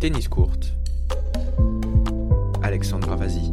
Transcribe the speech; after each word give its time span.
Tennis 0.00 0.28
courte. 0.28 0.72
Alexandre 2.62 3.08
Ravasi. 3.08 3.52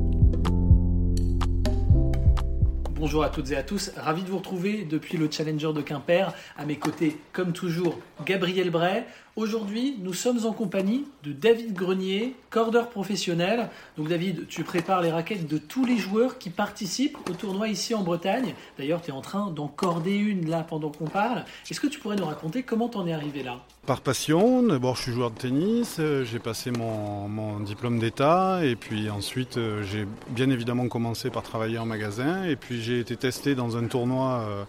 Bonjour 2.91 3.25
à 3.25 3.29
toutes 3.29 3.51
et 3.51 3.57
à 3.57 3.63
tous, 3.63 3.91
ravi 3.97 4.23
de 4.23 4.29
vous 4.29 4.37
retrouver 4.37 4.85
depuis 4.85 5.17
le 5.17 5.29
Challenger 5.29 5.73
de 5.73 5.81
Quimper. 5.81 6.33
À 6.57 6.63
mes 6.63 6.77
côtés, 6.77 7.17
comme 7.33 7.51
toujours, 7.51 7.99
Gabriel 8.25 8.69
Bray. 8.69 9.03
Aujourd'hui, 9.37 9.95
nous 10.01 10.15
sommes 10.15 10.47
en 10.47 10.51
compagnie 10.51 11.05
de 11.23 11.31
David 11.31 11.75
Grenier, 11.75 12.33
cordeur 12.49 12.89
professionnel. 12.89 13.69
Donc 13.95 14.07
David, 14.07 14.47
tu 14.47 14.63
prépares 14.63 15.01
les 15.01 15.11
raquettes 15.11 15.47
de 15.47 15.59
tous 15.59 15.85
les 15.85 15.97
joueurs 15.97 16.39
qui 16.39 16.49
participent 16.49 17.19
au 17.29 17.33
tournoi 17.33 17.67
ici 17.67 17.93
en 17.93 18.01
Bretagne. 18.01 18.55
D'ailleurs, 18.79 18.99
tu 18.99 19.11
es 19.11 19.13
en 19.13 19.21
train 19.21 19.51
d'en 19.51 19.67
corder 19.67 20.15
une 20.15 20.49
là 20.49 20.65
pendant 20.67 20.89
qu'on 20.89 21.05
parle. 21.05 21.45
Est-ce 21.69 21.79
que 21.79 21.85
tu 21.85 21.99
pourrais 21.99 22.15
nous 22.15 22.25
raconter 22.25 22.63
comment 22.63 22.89
t'en 22.89 23.05
es 23.05 23.13
arrivé 23.13 23.43
là? 23.43 23.59
Par 23.85 24.01
passion, 24.01 24.63
d'abord 24.63 24.95
je 24.95 25.03
suis 25.03 25.11
joueur 25.11 25.29
de 25.29 25.37
tennis, 25.37 25.97
euh, 25.99 26.25
j'ai 26.25 26.39
passé 26.39 26.71
mon, 26.71 27.29
mon 27.29 27.59
diplôme 27.59 27.99
d'état 27.99 28.65
et 28.65 28.75
puis 28.75 29.11
ensuite 29.11 29.57
euh, 29.57 29.83
j'ai 29.83 30.07
bien 30.29 30.49
évidemment 30.49 30.87
commencé 30.87 31.29
par 31.29 31.43
travailler 31.43 31.77
en 31.77 31.85
magasin 31.85 32.43
et 32.43 32.55
puis 32.55 32.81
j'ai 32.81 32.99
été 32.99 33.15
testé 33.15 33.53
dans 33.53 33.77
un 33.77 33.85
tournoi 33.85 34.43
euh, 34.49 34.63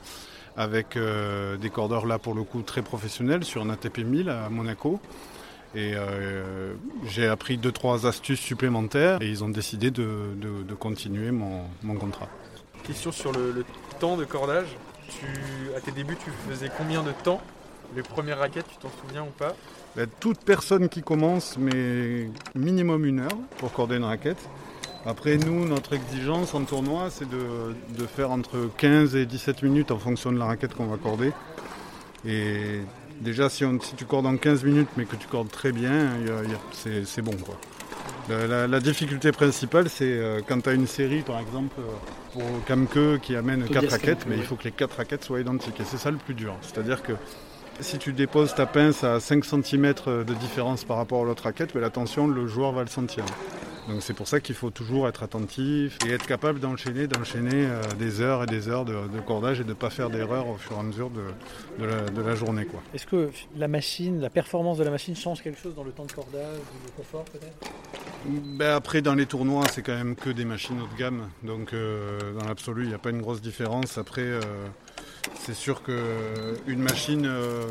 avec 0.58 0.96
euh, 0.96 1.56
des 1.56 1.70
cordeurs 1.70 2.04
là 2.04 2.18
pour 2.18 2.34
le 2.34 2.42
coup 2.42 2.60
très 2.62 2.82
professionnels 2.82 3.44
sur 3.44 3.62
un 3.62 3.70
ATP 3.70 3.98
1000 3.98 4.28
à 4.28 4.48
Monaco. 4.50 5.00
Et 5.74 5.92
euh, 5.94 6.74
j'ai 7.06 7.26
appris 7.28 7.56
deux 7.58 7.72
trois 7.72 8.06
astuces 8.06 8.40
supplémentaires 8.40 9.22
et 9.22 9.28
ils 9.28 9.44
ont 9.44 9.48
décidé 9.50 9.90
de, 9.90 10.34
de- 10.36 10.62
de 10.62 10.74
continuer 10.74 11.30
mon, 11.30 11.62
mon 11.82 11.94
contrat. 11.94 12.28
Question 12.82 13.12
sur 13.12 13.32
le, 13.32 13.52
le 13.52 13.64
temps 14.00 14.16
de 14.16 14.24
cordage. 14.24 14.68
Tu, 15.08 15.26
à 15.76 15.80
tes 15.80 15.92
débuts, 15.92 16.16
tu 16.22 16.30
faisais 16.50 16.70
combien 16.76 17.02
de 17.02 17.12
temps? 17.12 17.40
Les 17.96 18.02
premières 18.02 18.38
raquettes, 18.38 18.66
tu 18.68 18.76
t'en 18.76 18.90
souviens 19.02 19.22
ou 19.22 19.30
pas? 19.38 19.54
Ben, 19.96 20.06
toute 20.20 20.40
personne 20.44 20.88
qui 20.88 21.02
commence 21.02 21.56
met 21.56 22.30
minimum 22.54 23.04
une 23.06 23.20
heure 23.20 23.38
pour 23.58 23.72
corder 23.72 23.96
une 23.96 24.04
raquette. 24.04 24.38
Après 25.08 25.38
nous, 25.38 25.66
notre 25.66 25.94
exigence 25.94 26.52
en 26.54 26.64
tournoi, 26.64 27.08
c'est 27.10 27.28
de, 27.28 27.74
de 27.98 28.06
faire 28.06 28.30
entre 28.30 28.68
15 28.76 29.16
et 29.16 29.24
17 29.24 29.62
minutes 29.62 29.90
en 29.90 29.98
fonction 29.98 30.30
de 30.30 30.38
la 30.38 30.44
raquette 30.44 30.74
qu'on 30.74 30.84
va 30.86 30.98
corder. 30.98 31.32
Et 32.26 32.80
déjà, 33.22 33.48
si, 33.48 33.64
on- 33.64 33.80
si 33.80 33.94
tu 33.94 34.04
cordes 34.04 34.26
en 34.26 34.36
15 34.36 34.64
minutes, 34.64 34.88
mais 34.98 35.06
que 35.06 35.16
tu 35.16 35.26
cordes 35.26 35.50
très 35.50 35.72
bien, 35.72 36.10
c'est 37.04 37.22
bon. 37.22 37.32
Quoi. 37.42 37.56
La, 38.28 38.46
la- 38.46 38.66
la 38.66 38.80
difficulté 38.80 39.32
principale, 39.32 39.88
c'est 39.88 40.04
euh, 40.04 40.40
quand 40.46 40.60
tu 40.60 40.68
as 40.68 40.74
une 40.74 40.86
série, 40.86 41.22
par 41.22 41.38
exemple, 41.40 41.76
euh, 41.78 41.82
pour 42.34 42.42
Kamke 42.66 43.18
qui 43.22 43.34
amène 43.34 43.62
Tobias 43.64 43.80
4 43.80 43.90
raquettes, 43.92 44.26
mais 44.28 44.36
il 44.36 44.42
faut 44.42 44.56
que 44.56 44.64
les 44.64 44.72
4 44.72 44.94
raquettes 44.98 45.24
soient 45.24 45.40
identiques. 45.40 45.80
Et 45.80 45.84
c'est 45.84 45.96
ça 45.96 46.10
le 46.10 46.18
plus 46.18 46.34
dur. 46.34 46.54
C'est-à-dire 46.60 47.02
que 47.02 47.12
si 47.80 47.96
tu 47.96 48.12
déposes 48.12 48.54
ta 48.54 48.66
pince 48.66 49.04
à 49.04 49.20
5 49.20 49.42
cm 49.46 49.94
de 50.06 50.34
différence 50.34 50.84
par 50.84 50.98
rapport 50.98 51.22
à 51.22 51.24
l'autre 51.24 51.44
raquette, 51.44 51.74
mais 51.74 51.82
attention, 51.82 52.26
le 52.28 52.46
joueur 52.46 52.72
va 52.72 52.82
le 52.82 52.90
sentir. 52.90 53.24
Donc 53.88 54.02
c'est 54.02 54.12
pour 54.12 54.28
ça 54.28 54.38
qu'il 54.40 54.54
faut 54.54 54.70
toujours 54.70 55.08
être 55.08 55.22
attentif 55.22 55.98
et 56.06 56.10
être 56.12 56.26
capable 56.26 56.60
d'enchaîner, 56.60 57.06
d'enchaîner 57.06 57.66
euh, 57.66 57.82
des 57.98 58.20
heures 58.20 58.42
et 58.42 58.46
des 58.46 58.68
heures 58.68 58.84
de, 58.84 58.92
de 58.92 59.20
cordage 59.20 59.60
et 59.60 59.64
de 59.64 59.70
ne 59.70 59.74
pas 59.74 59.90
faire 59.90 60.10
d'erreurs 60.10 60.46
au 60.46 60.56
fur 60.56 60.76
et 60.76 60.80
à 60.80 60.82
mesure 60.82 61.10
de, 61.10 61.22
de 61.78 61.84
la, 61.86 62.02
de 62.02 62.20
la 62.20 62.34
journée. 62.34 62.66
Quoi. 62.66 62.82
Est-ce 62.94 63.06
que 63.06 63.30
la 63.56 63.66
machine, 63.68 64.20
la 64.20 64.30
performance 64.30 64.78
de 64.78 64.84
la 64.84 64.90
machine 64.90 65.16
change 65.16 65.42
quelque 65.42 65.58
chose 65.58 65.74
dans 65.74 65.84
le 65.84 65.92
temps 65.92 66.04
de 66.04 66.12
cordage 66.12 66.58
ou 66.58 66.86
le 66.86 66.92
confort 66.96 67.24
peut-être? 67.24 67.72
Ben 68.26 68.74
après, 68.74 69.00
dans 69.00 69.14
les 69.14 69.26
tournois, 69.26 69.64
c'est 69.72 69.82
quand 69.82 69.96
même 69.96 70.16
que 70.16 70.30
des 70.30 70.44
machines 70.44 70.80
haut 70.80 70.88
de 70.92 70.98
gamme. 70.98 71.30
Donc, 71.42 71.72
euh, 71.72 72.34
dans 72.38 72.46
l'absolu, 72.46 72.82
il 72.82 72.88
n'y 72.88 72.94
a 72.94 72.98
pas 72.98 73.10
une 73.10 73.22
grosse 73.22 73.40
différence. 73.40 73.96
Après, 73.96 74.22
euh, 74.22 74.40
c'est 75.34 75.54
sûr 75.54 75.82
qu'une 75.82 76.82
machine 76.82 77.24
euh, 77.26 77.62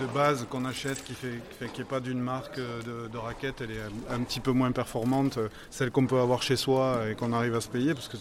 de 0.00 0.06
base 0.06 0.46
qu'on 0.50 0.64
achète, 0.64 1.02
qui 1.04 1.14
fait, 1.14 1.40
qui 1.72 1.80
ait 1.80 1.84
pas 1.84 2.00
d'une 2.00 2.20
marque 2.20 2.58
euh, 2.58 3.08
de, 3.08 3.18
raquette, 3.18 3.60
elle 3.60 3.70
est 3.70 3.80
un, 4.10 4.20
petit 4.20 4.40
peu 4.40 4.52
moins 4.52 4.72
performante. 4.72 5.38
euh, 5.38 5.48
Celle 5.70 5.90
qu'on 5.90 6.06
peut 6.06 6.20
avoir 6.20 6.42
chez 6.42 6.56
soi 6.56 7.00
et 7.10 7.14
qu'on 7.14 7.32
arrive 7.32 7.54
à 7.54 7.60
se 7.60 7.68
payer, 7.68 7.94
parce 7.94 8.08
que 8.08 8.16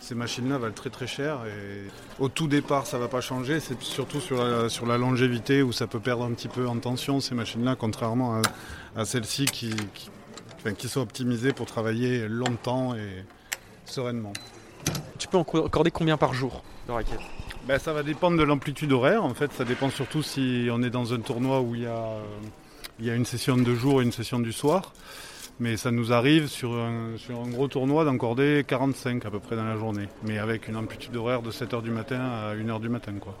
ces 0.00 0.14
machines-là 0.14 0.58
valent 0.58 0.74
très 0.74 0.90
très 0.90 1.06
cher. 1.06 1.40
Et 1.46 1.88
au 2.18 2.28
tout 2.28 2.48
départ, 2.48 2.86
ça 2.86 2.98
va 2.98 3.08
pas 3.08 3.20
changer. 3.20 3.60
C'est 3.60 3.80
surtout 3.82 4.20
sur 4.20 4.42
la, 4.42 4.68
sur 4.68 4.86
la 4.86 4.98
longévité 4.98 5.62
où 5.62 5.72
ça 5.72 5.86
peut 5.86 6.00
perdre 6.00 6.24
un 6.24 6.32
petit 6.32 6.48
peu 6.48 6.66
en 6.68 6.76
tension, 6.78 7.20
ces 7.20 7.34
machines-là, 7.34 7.76
contrairement 7.76 8.36
à, 8.36 9.00
à 9.00 9.04
celles-ci 9.04 9.46
qui, 9.46 9.74
qui 10.78 10.88
sont 10.88 11.00
optimisées 11.00 11.52
pour 11.52 11.66
travailler 11.66 12.28
longtemps 12.28 12.94
et 12.94 13.24
sereinement. 13.84 14.32
Tu 15.18 15.28
peux 15.28 15.38
en 15.38 15.42
accorder 15.42 15.90
combien 15.90 16.16
par 16.16 16.34
jour 16.34 16.62
de 16.86 16.92
raquettes? 16.92 17.20
Ben, 17.66 17.80
ça 17.80 17.92
va 17.92 18.04
dépendre 18.04 18.38
de 18.38 18.44
l'amplitude 18.44 18.92
horaire. 18.92 19.24
En 19.24 19.34
fait, 19.34 19.52
ça 19.52 19.64
dépend 19.64 19.90
surtout 19.90 20.22
si 20.22 20.68
on 20.70 20.84
est 20.84 20.90
dans 20.90 21.12
un 21.12 21.18
tournoi 21.18 21.60
où 21.60 21.74
il 21.74 21.82
y 21.82 21.86
a, 21.86 21.90
euh, 21.90 22.22
il 23.00 23.06
y 23.06 23.10
a 23.10 23.16
une 23.16 23.24
session 23.24 23.56
de 23.56 23.74
jour 23.74 24.00
et 24.00 24.04
une 24.04 24.12
session 24.12 24.38
du 24.38 24.52
soir. 24.52 24.92
Mais 25.58 25.76
ça 25.76 25.90
nous 25.90 26.12
arrive 26.12 26.46
sur 26.46 26.74
un, 26.74 27.16
sur 27.16 27.40
un 27.40 27.48
gros 27.48 27.66
tournoi 27.66 28.04
d'encorder 28.04 28.64
45 28.68 29.26
à 29.26 29.30
peu 29.30 29.40
près 29.40 29.56
dans 29.56 29.64
la 29.64 29.76
journée. 29.76 30.06
Mais 30.22 30.38
avec 30.38 30.68
une 30.68 30.76
amplitude 30.76 31.16
horaire 31.16 31.42
de 31.42 31.50
7h 31.50 31.82
du 31.82 31.90
matin 31.90 32.20
à 32.20 32.54
1h 32.54 32.80
du 32.80 32.88
matin. 32.88 33.14
Quoi. 33.18 33.36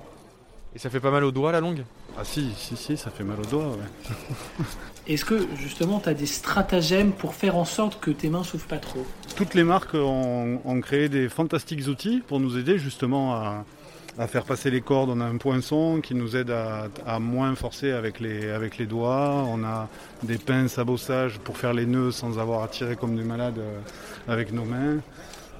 Et 0.74 0.80
ça 0.80 0.90
fait 0.90 0.98
pas 0.98 1.12
mal 1.12 1.22
au 1.22 1.30
doigt 1.30 1.52
la 1.52 1.60
longue? 1.60 1.84
Ah 2.18 2.24
si, 2.24 2.50
si, 2.56 2.76
si, 2.76 2.96
ça 2.96 3.10
fait 3.10 3.22
mal 3.22 3.38
aux 3.38 3.48
doigts. 3.48 3.68
ouais. 3.68 4.64
Est-ce 5.06 5.24
que 5.24 5.46
justement 5.56 6.00
tu 6.00 6.08
as 6.08 6.14
des 6.14 6.26
stratagèmes 6.26 7.12
pour 7.12 7.34
faire 7.34 7.56
en 7.56 7.64
sorte 7.64 8.00
que 8.00 8.10
tes 8.10 8.28
mains 8.28 8.42
souffrent 8.42 8.66
pas 8.66 8.78
trop? 8.78 9.06
Toutes 9.36 9.54
les 9.54 9.62
marques 9.62 9.94
ont, 9.94 10.60
ont 10.64 10.80
créé 10.80 11.08
des 11.08 11.28
fantastiques 11.28 11.86
outils 11.86 12.24
pour 12.26 12.40
nous 12.40 12.58
aider 12.58 12.78
justement 12.78 13.36
à, 13.36 13.64
à 14.18 14.26
faire 14.26 14.44
passer 14.44 14.70
les 14.70 14.80
cordes. 14.80 15.10
On 15.10 15.20
a 15.20 15.24
un 15.24 15.36
poinçon 15.36 16.00
qui 16.02 16.14
nous 16.14 16.36
aide 16.36 16.50
à, 16.50 16.88
à 17.06 17.18
moins 17.18 17.54
forcer 17.54 17.92
avec 17.92 18.20
les, 18.20 18.50
avec 18.50 18.78
les 18.78 18.86
doigts. 18.86 19.44
On 19.48 19.62
a 19.64 19.88
des 20.22 20.38
pinces 20.38 20.78
à 20.78 20.84
bossage 20.84 21.38
pour 21.38 21.56
faire 21.58 21.74
les 21.74 21.86
nœuds 21.86 22.10
sans 22.12 22.38
avoir 22.38 22.62
à 22.62 22.68
tirer 22.68 22.96
comme 22.96 23.16
des 23.16 23.24
malades 23.24 23.58
euh, 23.58 23.78
avec 24.28 24.52
nos 24.52 24.64
mains, 24.64 24.98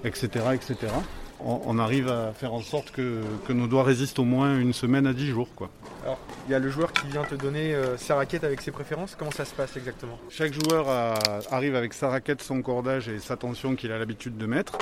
etc. 0.05 0.29
etc. 0.55 0.93
On, 1.39 1.61
on 1.67 1.79
arrive 1.79 2.09
à 2.09 2.33
faire 2.33 2.55
en 2.55 2.63
sorte 2.63 2.91
que, 2.93 3.21
que 3.47 3.53
nos 3.53 3.67
doigts 3.67 3.83
résistent 3.85 4.21
au 4.21 4.25
moins 4.25 4.59
une 4.59 4.73
semaine 4.73 5.07
à 5.07 5.13
10 5.13 5.27
jours. 5.27 5.49
Quoi. 5.55 5.69
Alors, 6.03 6.19
il 6.49 6.53
y 6.53 6.55
a 6.55 6.59
le 6.59 6.71
joueur 6.71 6.93
qui 6.95 7.09
vient 7.09 7.25
te 7.25 7.35
donner 7.35 7.75
euh, 7.75 7.99
sa 7.99 8.15
raquette 8.15 8.43
avec 8.45 8.63
ses 8.63 8.71
préférences. 8.71 9.15
Comment 9.19 9.31
ça 9.33 9.45
se 9.45 9.53
passe 9.55 9.77
exactement? 9.77 10.19
Chaque 10.31 10.55
joueur 10.55 10.89
a- 10.89 11.15
arrive 11.51 11.77
avec 11.77 11.93
sa 11.93 12.09
raquette, 12.09 12.41
son 12.41 12.63
cordage 12.63 13.11
et 13.11 13.19
sa 13.19 13.37
tension 13.37 13.75
qu'il 13.77 13.93
a 13.93 13.99
l'habitude 13.99 14.39
de 14.39 14.47
mettre. 14.47 14.79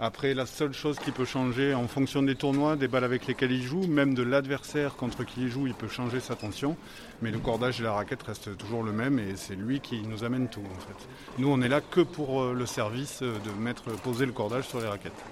Après, 0.00 0.32
la 0.32 0.46
seule 0.46 0.72
chose 0.72 0.96
qui 0.98 1.10
peut 1.10 1.24
changer 1.24 1.74
en 1.74 1.88
fonction 1.88 2.22
des 2.22 2.36
tournois, 2.36 2.76
des 2.76 2.86
balles 2.86 3.02
avec 3.02 3.26
lesquelles 3.26 3.50
il 3.50 3.62
joue, 3.62 3.86
même 3.88 4.14
de 4.14 4.22
l'adversaire 4.22 4.94
contre 4.94 5.24
qui 5.24 5.42
il 5.42 5.48
joue, 5.48 5.66
il 5.66 5.74
peut 5.74 5.88
changer 5.88 6.20
sa 6.20 6.36
tension. 6.36 6.76
Mais 7.20 7.32
le 7.32 7.38
cordage 7.38 7.80
et 7.80 7.82
la 7.82 7.92
raquette 7.92 8.22
restent 8.22 8.56
toujours 8.56 8.84
le 8.84 8.92
même 8.92 9.18
et 9.18 9.34
c'est 9.34 9.56
lui 9.56 9.80
qui 9.80 10.02
nous 10.02 10.22
amène 10.22 10.48
tout 10.48 10.60
en 10.60 10.80
fait. 10.80 11.08
Nous, 11.38 11.48
on 11.50 11.60
est 11.62 11.68
là 11.68 11.80
que 11.80 12.00
pour 12.00 12.42
euh, 12.42 12.54
le 12.54 12.64
service 12.64 13.22
euh, 13.22 13.34
de 13.44 13.50
mettre, 13.60 13.90
poser 14.02 14.24
le 14.24 14.32
cordage 14.32 14.68
sur 14.68 14.80
les 14.80 14.86
raquettes. 14.86 15.24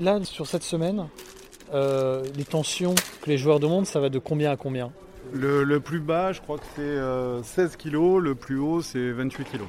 Là, 0.00 0.22
sur 0.22 0.46
cette 0.46 0.62
semaine, 0.62 1.08
euh, 1.72 2.22
les 2.36 2.44
tensions 2.44 2.94
que 3.22 3.30
les 3.30 3.38
joueurs 3.38 3.58
demandent, 3.58 3.86
ça 3.86 3.98
va 3.98 4.08
de 4.08 4.18
combien 4.18 4.52
à 4.52 4.56
combien? 4.56 4.92
Le, 5.32 5.64
le 5.64 5.80
plus 5.80 6.00
bas, 6.00 6.32
je 6.32 6.40
crois 6.40 6.58
que 6.58 6.64
c'est 6.76 6.82
euh, 6.82 7.42
16 7.42 7.76
kg, 7.76 8.18
le 8.20 8.34
plus 8.34 8.58
haut, 8.58 8.82
c'est 8.82 9.10
28 9.10 9.44
kg. 9.44 9.60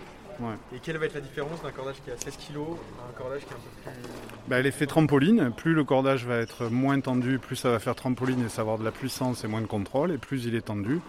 Et 0.73 0.79
quelle 0.79 0.97
va 0.97 1.05
être 1.05 1.13
la 1.15 1.21
différence 1.21 1.61
d'un 1.61 1.71
cordage 1.71 1.95
qui 2.03 2.11
a 2.11 2.17
16 2.17 2.37
kg 2.37 2.57
à 2.57 3.09
un 3.09 3.13
cordage 3.17 3.41
qui 3.45 3.49
est 3.49 3.53
un 3.53 3.91
peu 3.91 3.91
plus. 3.91 4.09
Bah, 4.47 4.61
L'effet 4.61 4.85
trampoline, 4.87 5.51
plus 5.55 5.73
le 5.73 5.83
cordage 5.83 6.25
va 6.25 6.37
être 6.37 6.69
moins 6.69 6.99
tendu, 6.99 7.39
plus 7.39 7.55
ça 7.55 7.69
va 7.71 7.79
faire 7.79 7.95
trampoline 7.95 8.43
et 8.45 8.49
ça 8.49 8.57
va 8.57 8.61
avoir 8.63 8.77
de 8.79 8.83
la 8.83 8.91
puissance 8.91 9.43
et 9.43 9.47
moins 9.47 9.61
de 9.61 9.65
contrôle. 9.67 10.11
Et 10.11 10.17
plus 10.17 10.45
il 10.45 10.55
est 10.55 10.61
tendu, 10.65 10.99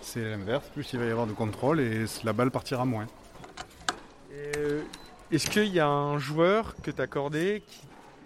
c'est 0.00 0.22
l'inverse, 0.30 0.68
plus 0.72 0.92
il 0.92 0.98
va 1.00 1.06
y 1.06 1.10
avoir 1.10 1.26
de 1.26 1.32
contrôle 1.32 1.80
et 1.80 2.04
la 2.24 2.32
balle 2.32 2.50
partira 2.50 2.84
moins. 2.84 3.06
Euh, 4.32 4.82
Est-ce 5.30 5.48
qu'il 5.50 5.68
y 5.68 5.80
a 5.80 5.88
un 5.88 6.18
joueur 6.18 6.74
que 6.82 6.90
tu 6.90 7.00
as 7.00 7.04
accordé 7.04 7.62
qui, 7.66 7.80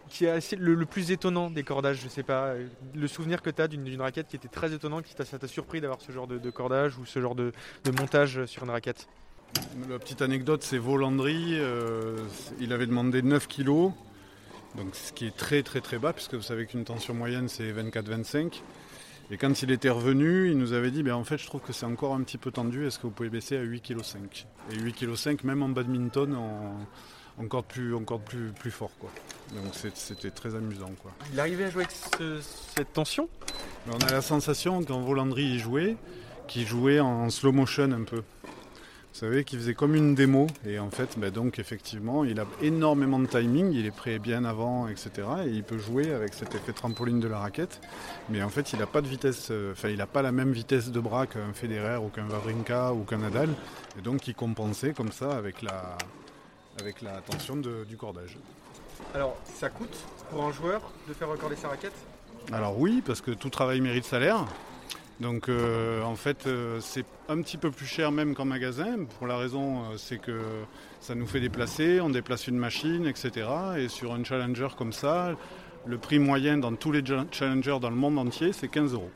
qui 0.09 0.25
est 0.27 0.31
assez- 0.31 0.57
le, 0.57 0.75
le 0.75 0.87
plus 0.87 1.11
étonnant 1.11 1.51
des 1.51 1.63
cordages 1.63 2.01
Je 2.03 2.09
sais 2.09 2.23
pas, 2.23 2.49
euh, 2.49 2.67
le 2.95 3.07
souvenir 3.09 3.43
que 3.43 3.51
tu 3.51 3.63
as 3.63 3.69
d'une 3.69 4.01
raquette 4.01 4.29
qui 4.29 4.37
était 4.37 4.49
très 4.49 4.73
étonnant, 4.73 5.03
qui 5.03 5.15
t'a 5.15 5.25
ça 5.25 5.39
t'a 5.39 5.49
surpris 5.49 5.81
d'avoir 5.81 6.01
ce 6.01 6.13
genre 6.13 6.27
de, 6.27 6.39
de 6.39 6.51
cordage 6.51 6.99
ou 6.99 7.05
ce 7.07 7.21
genre 7.21 7.35
de, 7.35 7.53
de 7.85 7.91
montage 7.91 8.45
sur 8.47 8.65
une 8.65 8.71
raquette? 8.71 9.09
La 9.89 9.99
petite 9.99 10.23
anecdote, 10.23 10.63
c'est 10.63 10.79
Volandry, 10.79 11.55
euh, 11.59 12.17
il 12.61 12.73
avait 12.73 12.87
demandé 12.87 13.23
9 13.23 13.47
kg, 13.47 13.93
donc 14.77 14.95
ce 14.95 15.13
qui 15.13 15.27
est 15.27 15.37
très 15.37 15.63
très 15.63 15.81
très 15.81 15.99
bas, 15.99 16.13
puisque 16.13 16.35
vous 16.35 16.43
savez 16.43 16.67
qu'une 16.67 16.85
tension 16.85 17.15
moyenne 17.15 17.49
c'est 17.49 17.71
24-25. 17.73 18.63
Et 19.31 19.37
quand 19.39 19.63
il 19.63 19.71
était 19.73 19.91
revenu, 19.91 20.51
il 20.51 20.57
nous 20.59 20.73
avait 20.73 20.91
dit, 20.91 21.03
ben, 21.03 21.15
en 21.15 21.25
fait 21.25 21.39
je 21.39 21.47
trouve 21.47 21.61
que 21.61 21.73
c'est 21.73 21.87
encore 21.87 22.15
un 22.15 22.23
petit 22.23 22.39
peu 22.39 22.51
tendu, 22.51 22.87
est-ce 22.87 22.99
que 22.99 23.05
vous 23.05 23.11
pouvez 23.13 23.29
baisser 23.29 23.57
à 23.57 23.63
8,5 23.63 24.17
kg 24.31 24.47
Et 24.73 24.77
8,5 24.79 25.37
kg, 25.37 25.45
même 25.45 25.63
en 25.63 25.69
badminton, 25.69 26.35
en- 26.35 26.77
encore 27.43 27.65
plus, 27.65 27.95
encore 27.95 28.21
plus, 28.21 28.51
plus 28.59 28.71
fort. 28.71 28.91
Quoi. 28.99 29.11
Donc 29.55 29.75
c'était 29.95 30.31
très 30.31 30.55
amusant. 30.55 30.91
Quoi. 31.03 31.13
Il 31.33 31.39
arrivait 31.41 31.65
à 31.65 31.71
jouer 31.71 31.85
avec 31.85 31.95
ce- 32.19 32.41
cette 32.77 32.93
tension? 32.95 33.29
On 33.91 33.99
a 33.99 34.11
la 34.11 34.23
sensation 34.23 34.83
quand 34.85 35.01
Volandry 35.01 35.45
y 35.45 35.59
jouait, 35.59 35.97
qu'il 36.49 36.67
jouait 36.67 36.99
en 37.01 37.29
slow 37.29 37.53
motion 37.53 37.93
un 37.93 38.05
peu. 38.05 38.23
Vous 39.17 39.21
savez, 39.21 39.45
qui 39.45 39.57
faisait 39.57 39.73
comme 39.73 39.95
une 39.95 40.15
démo. 40.15 40.47
Et 40.67 40.79
en 40.79 40.91
fait, 40.91 41.19
ben 41.19 41.31
donc 41.31 41.59
effectivement, 41.59 42.23
il 42.23 42.39
a 42.39 42.45
énormément 42.61 43.19
de 43.19 43.25
timing, 43.25 43.73
il 43.73 43.87
est 43.87 43.91
prêt 43.91 44.19
bien 44.19 44.45
avant, 44.45 44.89
etc. 44.89 45.11
Et 45.47 45.49
il 45.49 45.65
peut 45.65 45.79
jouer 45.79 46.13
avec 46.13 46.35
cet 46.35 46.55
effet 46.55 46.75
trampoline 46.75 47.19
de 47.19 47.27
la 47.27 47.39
raquette. 47.39 47.81
Mais 48.29 48.43
en 48.43 48.51
fait, 48.51 48.75
il 48.75 48.79
n'a 48.79 48.87
pas 48.87 49.01
de 49.01 49.07
vitesse, 49.07 49.49
euh, 49.51 49.73
enfin, 49.73 49.89
il 49.89 49.97
n'a 49.97 50.07
pas 50.07 50.21
la 50.21 50.33
même 50.33 50.53
vitesse 50.53 50.91
de 50.91 51.01
bras 51.01 51.27
qu'un 51.27 51.55
Federer 51.55 51.97
ou 51.97 52.11
qu'un 52.11 52.29
Wawrinka 52.29 52.93
ou 52.93 53.05
qu'un 53.05 53.17
Nadal. 53.17 53.49
Et 53.99 54.03
donc, 54.03 54.29
il 54.29 54.35
compensait 54.35 54.93
comme 54.93 55.13
ça 55.13 55.35
avec 55.35 55.63
la, 55.63 55.97
avec 56.79 57.01
la 57.01 57.23
tension 57.23 57.57
du 57.57 57.97
cordage. 57.97 58.37
Alors, 59.15 59.39
ça 59.55 59.71
coûte 59.71 59.97
pour 60.31 60.45
un 60.45 60.53
joueur 60.53 60.83
de 61.09 61.15
faire 61.15 61.31
recorder 61.31 61.57
sa 61.57 61.69
raquette? 61.69 61.97
Alors 62.53 62.79
oui, 62.79 63.03
parce 63.05 63.23
que 63.23 63.31
tout 63.31 63.49
travail 63.49 63.81
mérite 63.81 64.05
salaire. 64.05 64.45
Donc 65.21 65.49
euh, 65.49 66.03
en 66.03 66.15
fait 66.15 66.47
euh, 66.47 66.79
c'est 66.81 67.07
un 67.31 67.41
petit 67.41 67.57
peu 67.57 67.71
plus 67.71 67.87
cher 67.87 68.13
même 68.13 68.35
qu'en 68.35 68.45
magasin 68.45 69.05
pour 69.19 69.27
la 69.27 69.39
raison 69.39 69.79
euh, 69.79 69.97
c'est 69.97 70.19
que 70.19 70.39
ça 71.01 71.15
nous 71.15 71.27
fait 71.27 71.41
déplacer, 71.41 72.01
on 72.03 72.11
déplace 72.11 72.49
une 72.49 72.59
machine, 72.59 73.07
etc. 73.07 73.49
Et 73.79 73.89
sur 73.89 74.13
un 74.13 74.23
challenger 74.25 74.69
comme 74.77 74.93
ça, 74.93 75.35
le 75.87 75.97
prix 75.97 76.19
moyen 76.19 76.59
dans 76.59 76.75
tous 76.75 76.93
les 76.93 77.03
challengers 77.31 77.79
dans 77.81 77.89
le 77.89 77.97
monde 77.97 78.19
entier 78.19 78.53
c'est 78.53 78.69
15 78.69 78.93
euros. 78.93 79.11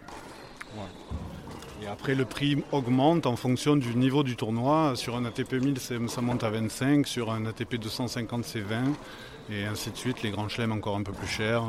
Et 1.82 1.87
après 1.87 2.14
le 2.14 2.25
prix 2.25 2.62
augmente 2.73 3.26
en 3.26 3.37
fonction 3.37 3.76
du 3.76 3.94
niveau 3.94 4.23
du 4.23 4.37
tournoi. 4.37 4.94
Sur 4.96 5.17
un 5.17 5.26
ATP 5.26 5.55
1000 5.55 5.79
ça 6.08 6.20
monte 6.23 6.44
à 6.44 6.50
25, 6.50 7.06
sur 7.06 7.31
un 7.31 7.44
ATP 7.44 7.76
250 7.76 8.44
c'est 8.44 8.61
20 8.61 8.85
et 9.50 9.64
ainsi 9.64 9.91
de 9.91 9.96
suite. 9.96 10.23
Les 10.23 10.31
grands 10.31 10.49
chelems 10.49 10.73
encore 10.73 10.96
un 10.96 11.03
peu 11.03 11.12
plus 11.12 11.29
cher. 11.29 11.62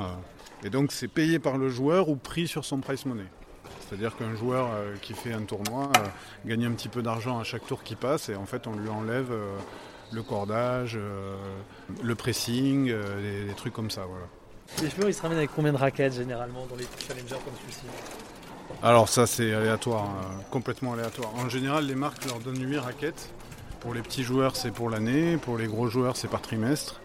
Et 0.63 0.69
donc 0.69 0.94
c'est 0.94 1.10
payé 1.10 1.39
par 1.39 1.57
le 1.57 1.68
joueur 1.68 2.07
ou 2.07 2.16
pris 2.16 2.48
sur 2.48 2.63
son 2.63 2.80
price 2.80 3.06
money. 3.06 3.25
C'est-à-dire 3.88 4.15
qu'un 4.15 4.35
joueur 4.35 4.69
euh, 4.73 4.95
qui 5.01 5.13
fait 5.13 5.33
un 5.33 5.41
tournoi 5.41 5.89
euh, 5.97 6.07
gagne 6.45 6.65
un 6.65 6.71
petit 6.71 6.88
peu 6.88 7.01
d'argent 7.01 7.39
à 7.39 7.44
chaque 7.44 7.65
tour 7.65 7.83
qui 7.83 7.95
passe 7.95 8.29
et 8.29 8.35
en 8.35 8.45
fait 8.45 8.68
on 8.68 8.75
lui 8.75 8.89
enlève 8.89 9.31
euh, 9.31 9.57
le 10.12 10.23
cordage, 10.23 11.00
le 12.03 12.15
pressing, 12.15 12.88
des, 12.88 13.53
trucs 13.56 13.71
comme 13.71 13.89
ça. 13.89 14.06
Voilà. 14.06 14.25
Les 14.81 14.89
joueurs 14.89 15.09
ils 15.09 15.13
se 15.13 15.21
ramènent 15.21 15.38
avec 15.38 15.51
combien 15.56 15.71
de 15.71 15.77
raquettes 15.77 16.15
généralement 16.15 16.65
dans 16.69 16.75
les 16.75 16.85
challengers 17.07 17.41
comme 17.45 17.53
celui-ci? 17.62 17.85
Alors 18.83 19.07
ça 19.07 19.25
c'est 19.25 19.53
aléatoire, 19.53 20.03
hein, 20.03 20.41
complètement 20.50 20.94
aléatoire. 20.94 21.33
En 21.35 21.47
général 21.47 21.85
les 21.85 21.95
marques 21.95 22.25
leur 22.25 22.39
donnent 22.39 22.62
8 22.62 22.77
raquettes. 22.79 23.29
Pour 23.79 23.94
les 23.94 24.01
petits 24.01 24.24
joueurs 24.24 24.57
c'est 24.57 24.71
pour 24.71 24.89
l'année, 24.89 25.38
pour 25.38 25.57
les 25.57 25.67
gros 25.67 25.88
joueurs 25.88 26.17
c'est 26.17 26.27
par 26.27 26.41
trimestre. 26.41 27.01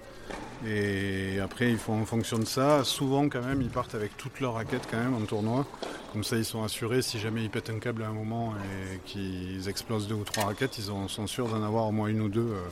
Et 0.66 1.38
après, 1.40 1.70
ils 1.70 1.78
font 1.78 2.00
en 2.00 2.04
fonction 2.04 2.38
de 2.38 2.44
ça. 2.44 2.82
Souvent, 2.84 3.28
quand 3.28 3.42
même, 3.42 3.60
ils 3.60 3.68
partent 3.68 3.94
avec 3.94 4.16
toutes 4.16 4.40
leurs 4.40 4.54
raquettes 4.54 4.88
quand 4.90 4.98
même 4.98 5.14
en 5.14 5.20
tournoi. 5.20 5.66
Comme 6.12 6.24
ça, 6.24 6.36
ils 6.36 6.44
sont 6.44 6.62
assurés 6.62 7.02
si 7.02 7.18
jamais 7.18 7.42
ils 7.42 7.50
pètent 7.50 7.70
un 7.70 7.78
câble 7.78 8.02
à 8.02 8.08
un 8.08 8.12
moment 8.12 8.54
et 8.54 8.98
qu'ils 9.04 9.68
explosent 9.68 10.08
deux 10.08 10.14
ou 10.14 10.24
trois 10.24 10.44
raquettes, 10.44 10.78
ils 10.78 10.84
sont 10.84 11.26
sûrs 11.26 11.48
d'en 11.48 11.62
avoir 11.62 11.86
au 11.88 11.92
moins 11.92 12.08
une 12.08 12.22
ou 12.22 12.28
deux 12.28 12.40
euh, 12.40 12.62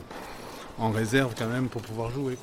en 0.79 0.89
réserve 0.89 1.35
quand 1.37 1.47
même 1.47 1.67
pour 1.67 1.81
pouvoir 1.81 2.09
jouer. 2.11 2.37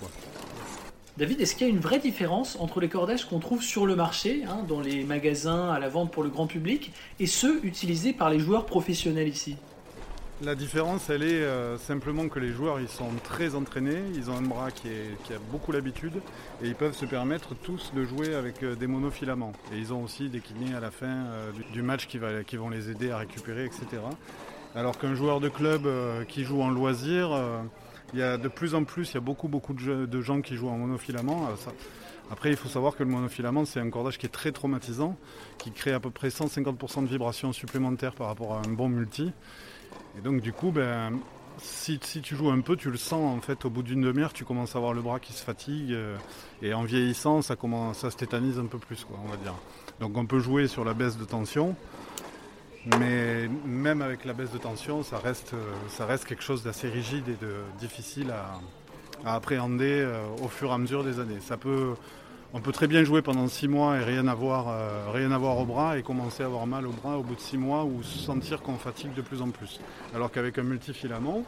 David, 1.19 1.41
est-ce 1.41 1.55
qu'il 1.55 1.67
y 1.67 1.71
a 1.71 1.73
une 1.73 1.81
vraie 1.81 1.99
différence 1.99 2.57
entre 2.59 2.81
les 2.81 2.89
cordages 2.89 3.27
qu'on 3.27 3.39
trouve 3.39 3.63
sur 3.63 3.85
le 3.85 3.97
marché, 3.97 4.45
hein, 4.49 4.65
dans 4.67 4.81
les 4.81 5.05
magasins 5.05 5.71
à 5.71 5.79
la 5.79 5.89
vente 5.89 6.11
pour 6.11 6.23
le 6.23 6.31
grand 6.31 6.47
public, 6.47 6.93
et 7.21 7.27
ceux 7.27 7.61
utilisés 7.65 8.13
par 8.13 8.31
les 8.31 8.39
joueurs 8.39 8.65
professionnels 8.65 9.29
ici? 9.29 9.57
La 10.45 10.55
différence, 10.55 11.09
elle 11.11 11.23
est 11.23 11.43
euh, 11.43 11.79
simplement 11.79 12.29
que 12.29 12.39
les 12.39 12.53
joueurs, 12.53 12.81
ils 12.81 12.89
sont 12.89 13.11
très 13.23 13.55
entraînés, 13.55 14.03
ils 14.15 14.31
ont 14.31 14.37
un 14.37 14.43
bras 14.43 14.71
qui, 14.71 14.89
a 14.89 15.39
beaucoup 15.51 15.73
l'habitude 15.73 16.15
et 16.63 16.69
ils 16.69 16.75
peuvent 16.75 16.95
se 16.95 17.07
permettre 17.07 17.55
tous 17.55 17.93
de 17.95 18.05
jouer 18.05 18.35
avec 18.35 18.63
euh, 18.63 18.75
des 18.75 18.87
monofilaments. 18.87 19.53
Et 19.73 19.79
ils 19.79 19.93
ont 19.93 20.03
aussi 20.03 20.29
des 20.29 20.41
kinés 20.41 20.75
à 20.75 20.81
la 20.81 20.91
fin 20.91 21.07
euh, 21.07 21.53
du, 21.73 21.83
match 21.83 22.07
qui, 22.07 22.19
vont 22.57 22.71
les 22.71 22.91
aider 22.91 23.11
à 23.11 23.19
récupérer, 23.19 23.65
etc. 23.65 24.03
Alors 24.75 24.99
qu'un 24.99 25.15
joueur 25.15 25.41
de 25.41 25.49
club 25.49 25.87
qui 26.29 26.45
joue 26.45 26.63
en 26.63 26.71
loisir, 26.71 27.31
il 28.15 28.21
y 28.21 28.23
a 28.23 28.39
de 28.39 28.49
plus 28.49 28.75
en 28.75 28.85
plus, 28.85 29.11
il 29.11 29.15
y 29.15 29.17
a 29.19 29.21
beaucoup, 29.21 29.49
beaucoup 29.49 29.75
de, 29.75 30.21
gens 30.23 30.41
qui 30.41 30.57
jouent 30.57 30.71
en 30.71 30.79
monofilament. 30.79 31.51
Après, 32.33 32.49
il 32.49 32.57
faut 32.57 32.71
savoir 32.71 32.97
que 32.97 33.03
le 33.03 33.11
monofilament, 33.11 33.67
c'est 33.67 33.79
un 33.79 33.91
cordage 33.91 34.17
qui 34.17 34.25
est 34.25 34.31
très 34.31 34.53
traumatisant, 34.53 35.19
qui 35.59 35.71
crée 35.71 35.93
à 35.93 36.01
peu 36.01 36.09
près 36.09 36.29
150% 36.29 37.03
de 37.03 37.07
vibrations 37.07 37.53
supplémentaires 37.53 38.15
par 38.15 38.29
rapport 38.29 38.55
à 38.55 38.63
un 38.67 38.73
bon 38.73 38.89
multi. 38.89 39.33
Et 40.17 40.23
donc 40.23 40.41
du 40.41 40.51
coup, 40.51 40.71
ben, 40.71 41.19
si, 41.59 41.99
tu 41.99 42.35
joues 42.35 42.49
un 42.49 42.63
peu, 42.63 42.75
tu 42.75 42.91
le 42.91 42.97
sens 42.97 43.37
en 43.37 43.43
fait 43.43 43.67
au 43.67 43.71
bout 43.71 43.83
d'une 43.83 44.01
demi-heure, 44.01 44.33
tu 44.33 44.47
commences 44.47 44.75
à 44.75 44.79
avoir 44.79 44.95
le 44.95 45.03
bras 45.03 45.21
qui 45.21 45.35
se 45.35 45.45
fatigue. 45.45 45.93
Euh, 45.93 46.17
et 46.63 46.73
en 46.73 46.85
vieillissant, 46.85 47.43
ça, 47.43 47.55
commence, 47.55 47.99
ça 47.99 48.11
se 48.11 48.17
tétanise 48.17 48.59
un 48.59 48.65
peu 48.65 48.79
plus, 48.79 49.05
quoi, 49.05 49.19
on 49.23 49.29
va 49.29 49.37
dire. 49.37 49.55
Donc 50.01 50.17
on 50.17 50.25
peut 50.25 50.39
jouer 50.39 50.69
sur 50.69 50.87
la 50.87 50.95
baisse 50.95 51.19
de 51.19 51.27
tension. 51.27 51.77
Mais 52.99 53.47
même 53.67 54.01
avec 54.01 54.25
la 54.25 54.33
baisse 54.33 54.53
de 54.53 54.59
tension, 54.59 55.03
ça 55.03 55.19
reste, 55.19 55.53
euh, 55.53 55.71
ça 55.89 56.07
reste 56.07 56.25
quelque 56.25 56.43
chose 56.43 56.65
d'assez 56.65 56.89
rigide 56.89 57.29
et 57.29 57.37
de 57.45 57.57
difficile 57.79 58.31
à, 58.31 58.59
appréhender 59.25 60.03
euh, 60.05 60.23
au 60.43 60.49
fur 60.49 60.71
et 60.71 60.75
à 60.75 60.79
mesure 60.79 61.05
des 61.05 61.21
années. 61.21 61.39
On 62.55 62.61
peut 62.61 62.73
très 62.73 62.87
bien 62.87 63.03
jouer 63.03 63.23
pendant 63.23 63.49
6 63.49 63.67
mois 63.69 63.97
et 63.97 64.05
rien 64.05 64.27
avoir, 64.29 64.69
euh, 64.69 65.11
rien 65.11 65.33
avoir 65.33 65.59
au 65.59 65.65
bras 65.65 65.97
et 65.97 66.03
commencer 66.03 66.43
à 66.43 66.47
avoir 66.47 66.67
mal 66.67 66.87
au 66.87 66.91
bras 66.91 67.17
au 67.17 67.23
bout 67.23 67.35
de 67.35 67.41
6 67.41 67.57
mois 67.57 67.85
ou 67.85 68.03
sentir 68.03 68.61
qu'on 68.61 68.77
fatigue 68.77 69.15
de 69.15 69.23
plus 69.23 69.41
en 69.41 69.49
plus. 69.49 69.81
Alors 70.15 70.31
qu'avec 70.31 70.59
un 70.59 70.63
multifilament, 70.63 71.45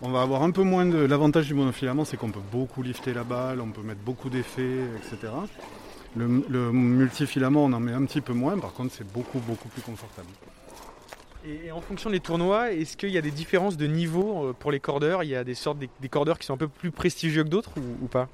on 0.00 0.10
va 0.10 0.22
avoir 0.22 0.42
un 0.42 0.50
peu 0.50 0.62
moins 0.62 0.86
de. 0.86 0.98
L'avantage 0.98 1.46
du 1.48 1.54
monofilament, 1.54 2.04
c'est 2.04 2.16
qu'on 2.16 2.30
peut 2.30 2.40
beaucoup 2.50 2.82
lifter 2.82 3.12
la 3.12 3.24
balle, 3.24 3.60
on 3.60 3.70
peut 3.70 3.82
mettre 3.82 4.00
beaucoup 4.00 4.30
d'effets, 4.30 4.80
etc. 4.96 5.32
Le, 6.16 6.72
multifilament, 6.72 7.64
on 7.64 7.72
en 7.72 7.80
met 7.80 7.92
un 7.92 8.04
petit 8.04 8.20
peu 8.20 8.32
moins, 8.32 8.58
par 8.58 8.72
contre, 8.72 8.94
c'est 8.94 9.10
beaucoup, 9.12 9.40
beaucoup 9.40 9.68
plus 9.68 9.82
confortable. 9.82 10.28
Et 11.46 11.70
en 11.70 11.82
fonction 11.82 12.08
des 12.08 12.20
tournois, 12.20 12.72
est-ce 12.72 12.96
qu'il 12.96 13.10
y 13.10 13.18
a 13.18 13.20
des 13.20 13.30
différences 13.30 13.76
de 13.76 13.86
niveau 13.86 14.46
euh, 14.46 14.52
pour 14.58 14.72
les 14.72 14.80
cordeurs? 14.80 15.22
Il 15.24 15.28
y 15.28 15.36
a 15.36 15.44
des 15.44 15.54
sortes 15.54 15.78
des, 15.78 16.08
cordeurs 16.08 16.38
qui 16.38 16.46
sont 16.46 16.54
un 16.54 16.58
peu 16.58 16.68
plus 16.68 16.90
prestigieux 16.90 17.44
que 17.44 17.50
d'autres 17.50 17.72
ou 18.02 18.06
pas? 18.06 18.28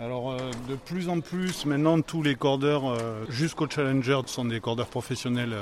Alors 0.00 0.32
euh, 0.32 0.38
de 0.68 0.74
plus 0.74 1.08
en 1.08 1.20
plus 1.20 1.66
maintenant 1.66 2.00
tous 2.00 2.24
les 2.24 2.34
cordeurs 2.34 2.88
euh, 2.88 3.24
jusqu'au 3.28 3.68
challenger 3.70 4.22
sont 4.26 4.44
des 4.44 4.58
cordeurs 4.58 4.88
professionnels 4.88 5.54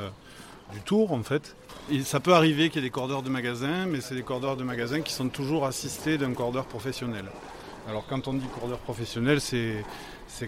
du 0.73 0.81
tour 0.81 1.12
en 1.12 1.23
fait. 1.23 1.55
ça 2.02 2.19
peut 2.19 2.32
arriver 2.32 2.70
qu'il 2.70 2.82
y 2.82 2.87
ait 2.87 2.88
des 2.88 2.90
cordeurs 2.90 3.23
de 3.23 3.28
magasin, 3.28 3.85
mais 3.85 4.00
c'est 4.00 4.14
des 4.14 4.23
cordeurs 4.23 4.56
de 4.56 4.64
magasin 4.64 5.02
qui 5.02 5.12
sont 5.12 5.28
toujours 5.28 5.67
assistés 5.67 6.17
d'un 6.17 6.32
cordeur 6.32 6.64
professionnel. 6.64 7.26
Alors 7.88 8.06
quand 8.06 8.29
on 8.29 8.34
dit 8.34 8.46
cordeur 8.58 8.79
professionnel, 8.79 9.40
c'est 9.40 9.84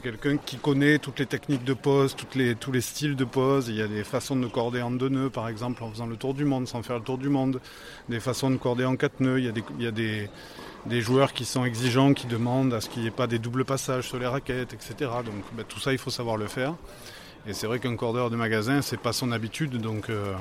quelqu'un 0.00 0.36
qui 0.36 0.56
connaît 0.56 0.98
toutes 0.98 1.18
les 1.18 1.26
techniques 1.26 1.64
de 1.64 1.74
pose, 1.74 2.14
tous 2.14 2.72
les 2.72 2.80
styles 2.80 3.16
de 3.16 3.24
pose. 3.24 3.68
Il 3.68 3.74
y 3.74 3.82
a 3.82 3.88
des 3.88 4.04
façons 4.04 4.36
de 4.36 4.46
corder 4.46 4.82
en 4.82 4.92
deux 4.92 5.08
nœuds, 5.08 5.30
par 5.30 5.48
exemple, 5.48 5.82
en 5.82 5.90
faisant 5.90 6.06
le 6.06 6.16
tour 6.16 6.34
du 6.34 6.44
monde, 6.44 6.68
sans 6.68 6.82
faire 6.82 6.98
le 6.98 7.04
tour 7.04 7.18
du 7.18 7.28
monde. 7.28 7.60
Des 8.08 8.20
façons 8.20 8.50
de 8.50 8.56
corder 8.56 8.84
en 8.84 8.96
quatre 8.96 9.20
nœuds. 9.20 9.40
Il 9.40 9.52
y 9.80 9.86
a 9.86 9.90
des, 9.90 11.00
joueurs 11.00 11.32
qui 11.32 11.44
sont 11.44 11.64
exigeants, 11.64 12.14
qui 12.14 12.26
demandent 12.26 12.72
à 12.72 12.80
ce 12.80 12.88
qu'il 12.88 13.02
n'y 13.02 13.08
ait 13.08 13.12
pas 13.12 13.26
des 13.26 13.40
doubles 13.40 13.64
passages 13.64 14.06
sur 14.06 14.18
les 14.18 14.26
raquettes, 14.26 14.72
etc. 14.72 14.94
Donc 15.24 15.34
ben, 15.54 15.64
tout 15.68 15.80
ça, 15.80 15.92
il 15.92 15.98
faut 15.98 16.10
savoir 16.10 16.36
le 16.36 16.46
faire. 16.46 16.74
Et 17.46 17.52
c'est 17.52 17.66
vrai 17.66 17.80
qu'un 17.80 17.96
cordeur 17.96 18.30
de 18.30 18.36
magasin, 18.36 18.80
c'est 18.80 19.00
pas 19.00 19.12
son 19.12 19.32
habitude, 19.32 19.76
donc, 19.76 20.08
euh, 20.08 20.34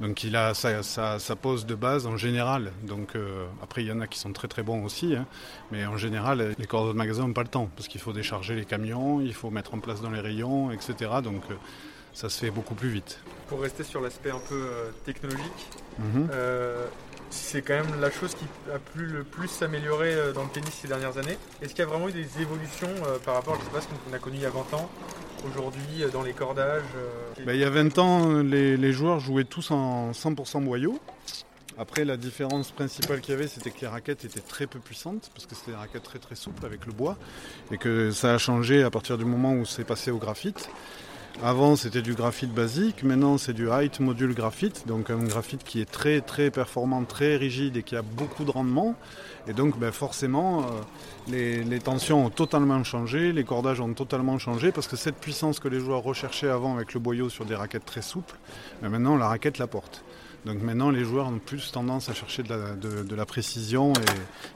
donc 0.00 0.24
il 0.24 0.34
a 0.36 0.54
sa, 0.54 1.36
pose 1.36 1.66
de 1.66 1.74
base 1.74 2.06
en 2.06 2.16
général. 2.16 2.72
Donc 2.82 3.14
euh, 3.14 3.46
après, 3.62 3.82
il 3.82 3.88
y 3.88 3.92
en 3.92 4.00
a 4.00 4.06
qui 4.06 4.18
sont 4.18 4.32
très 4.32 4.48
très 4.48 4.62
bons 4.62 4.84
aussi, 4.84 5.14
hein. 5.14 5.26
mais 5.70 5.84
en 5.86 5.96
général, 5.96 6.54
les 6.58 6.66
cordeurs 6.66 6.92
de 6.92 6.98
magasin 6.98 7.26
n'ont 7.26 7.32
pas 7.32 7.42
le 7.42 7.48
temps 7.48 7.68
parce 7.76 7.88
qu'il 7.88 8.00
faut 8.00 8.12
décharger 8.12 8.54
les 8.56 8.64
camions, 8.64 9.20
il 9.20 9.34
faut 9.34 9.50
mettre 9.50 9.74
en 9.74 9.78
place 9.78 10.00
dans 10.00 10.10
les 10.10 10.20
rayons, 10.20 10.70
etc. 10.70 10.94
Donc 11.22 11.42
euh, 11.50 11.54
ça 12.12 12.28
se 12.28 12.40
fait 12.40 12.50
beaucoup 12.50 12.74
plus 12.74 12.88
vite. 12.88 13.20
Pour 13.48 13.60
rester 13.60 13.84
sur 13.84 14.00
l'aspect 14.00 14.30
un 14.30 14.40
peu 14.48 14.68
technologique, 15.04 15.68
mhm 15.98 16.28
c'est 17.30 17.62
quand 17.62 17.74
même 17.74 18.00
la 18.00 18.10
chose 18.10 18.34
qui 18.34 18.44
a 18.72 18.78
pu 18.78 19.06
le 19.06 19.24
plus 19.24 19.48
s'améliorer 19.48 20.12
euh, 20.12 20.32
dans 20.32 20.42
le 20.42 20.50
tennis 20.50 20.72
ces 20.72 20.88
dernières 20.88 21.16
années. 21.16 21.38
Est-ce 21.62 21.70
qu'il 21.70 21.78
y 21.78 21.82
a 21.82 21.86
vraiment 21.86 22.08
eu 22.08 22.12
des 22.12 22.40
évolutions 22.40 22.90
euh, 23.06 23.18
par 23.24 23.34
rapport 23.34 23.54
à 23.54 23.80
ce 23.80 23.86
qu'on 23.86 24.12
a 24.12 24.18
connu 24.18 24.36
il 24.36 24.42
y 24.42 24.46
a 24.46 24.50
20 24.50 24.74
ans 24.74 24.90
Aujourd'hui, 25.48 26.02
euh, 26.02 26.10
dans 26.10 26.22
les 26.22 26.32
cordages 26.32 26.82
bah, 27.46 27.54
Il 27.54 27.60
y 27.60 27.64
a 27.64 27.70
20 27.70 27.98
ans, 27.98 28.42
les, 28.42 28.92
joueurs 28.92 29.20
jouaient 29.20 29.44
tous 29.44 29.70
en 29.70 30.10
100% 30.10 30.64
boyau. 30.64 30.98
Après, 31.78 32.04
la 32.04 32.18
différence 32.18 32.72
principale 32.72 33.20
qu'il 33.20 33.32
y 33.32 33.36
avait, 33.38 33.46
c'était 33.46 33.70
que 33.70 33.80
les 33.80 33.86
raquettes 33.86 34.24
étaient 34.24 34.40
très 34.40 34.66
peu 34.66 34.80
puissantes, 34.80 35.30
parce 35.32 35.46
que 35.46 35.54
c'était 35.54 35.70
des 35.70 35.76
raquettes 35.78 36.02
très 36.02 36.18
très 36.18 36.34
souples 36.34 36.66
avec 36.66 36.84
le 36.84 36.92
bois, 36.92 37.16
et 37.70 37.78
que 37.78 38.10
ça 38.10 38.34
a 38.34 38.38
changé 38.38 38.82
à 38.82 38.90
partir 38.90 39.16
du 39.16 39.24
moment 39.24 39.54
où 39.54 39.64
c'est 39.64 39.84
passé 39.84 40.10
au 40.10 40.18
graphite. 40.18 40.68
Avant 41.42 41.74
c'était 41.74 42.02
du 42.02 42.12
graphite 42.12 42.52
basique, 42.52 43.02
maintenant 43.02 43.38
c'est 43.38 43.54
du 43.54 43.70
height 43.70 43.98
module 44.00 44.34
graphite, 44.34 44.86
donc 44.86 45.08
un 45.08 45.24
graphite 45.24 45.64
qui 45.64 45.80
est 45.80 45.90
très 45.90 46.20
très 46.20 46.50
performant, 46.50 47.02
très 47.04 47.36
rigide 47.36 47.78
et 47.78 47.82
qui 47.82 47.96
a 47.96 48.02
beaucoup 48.02 48.44
de 48.44 48.50
rendement. 48.50 48.94
Et 49.48 49.54
donc 49.54 49.78
ben, 49.78 49.90
forcément 49.90 50.66
euh, 51.28 51.62
les, 51.64 51.78
tensions 51.78 52.26
ont 52.26 52.28
totalement 52.28 52.84
changé, 52.84 53.32
les 53.32 53.44
cordages 53.44 53.80
ont 53.80 53.94
totalement 53.94 54.38
changé 54.38 54.70
parce 54.70 54.86
que 54.86 54.96
cette 54.96 55.16
puissance 55.16 55.60
que 55.60 55.68
les 55.68 55.80
joueurs 55.80 56.02
recherchaient 56.02 56.50
avant 56.50 56.74
avec 56.76 56.92
le 56.92 57.00
boyau 57.00 57.30
sur 57.30 57.46
des 57.46 57.54
raquettes 57.54 57.86
très 57.86 58.02
souples, 58.02 58.36
ben, 58.82 58.90
maintenant 58.90 59.16
la 59.16 59.28
raquette 59.28 59.56
la 59.56 59.66
porte. 59.66 60.04
Donc 60.46 60.62
maintenant, 60.62 60.90
les 60.90 61.04
joueurs 61.04 61.26
ont 61.26 61.38
plus 61.38 61.70
tendance 61.70 62.08
à 62.08 62.14
chercher 62.14 62.42
de 62.42 63.14
la, 63.14 63.26
précision 63.26 63.92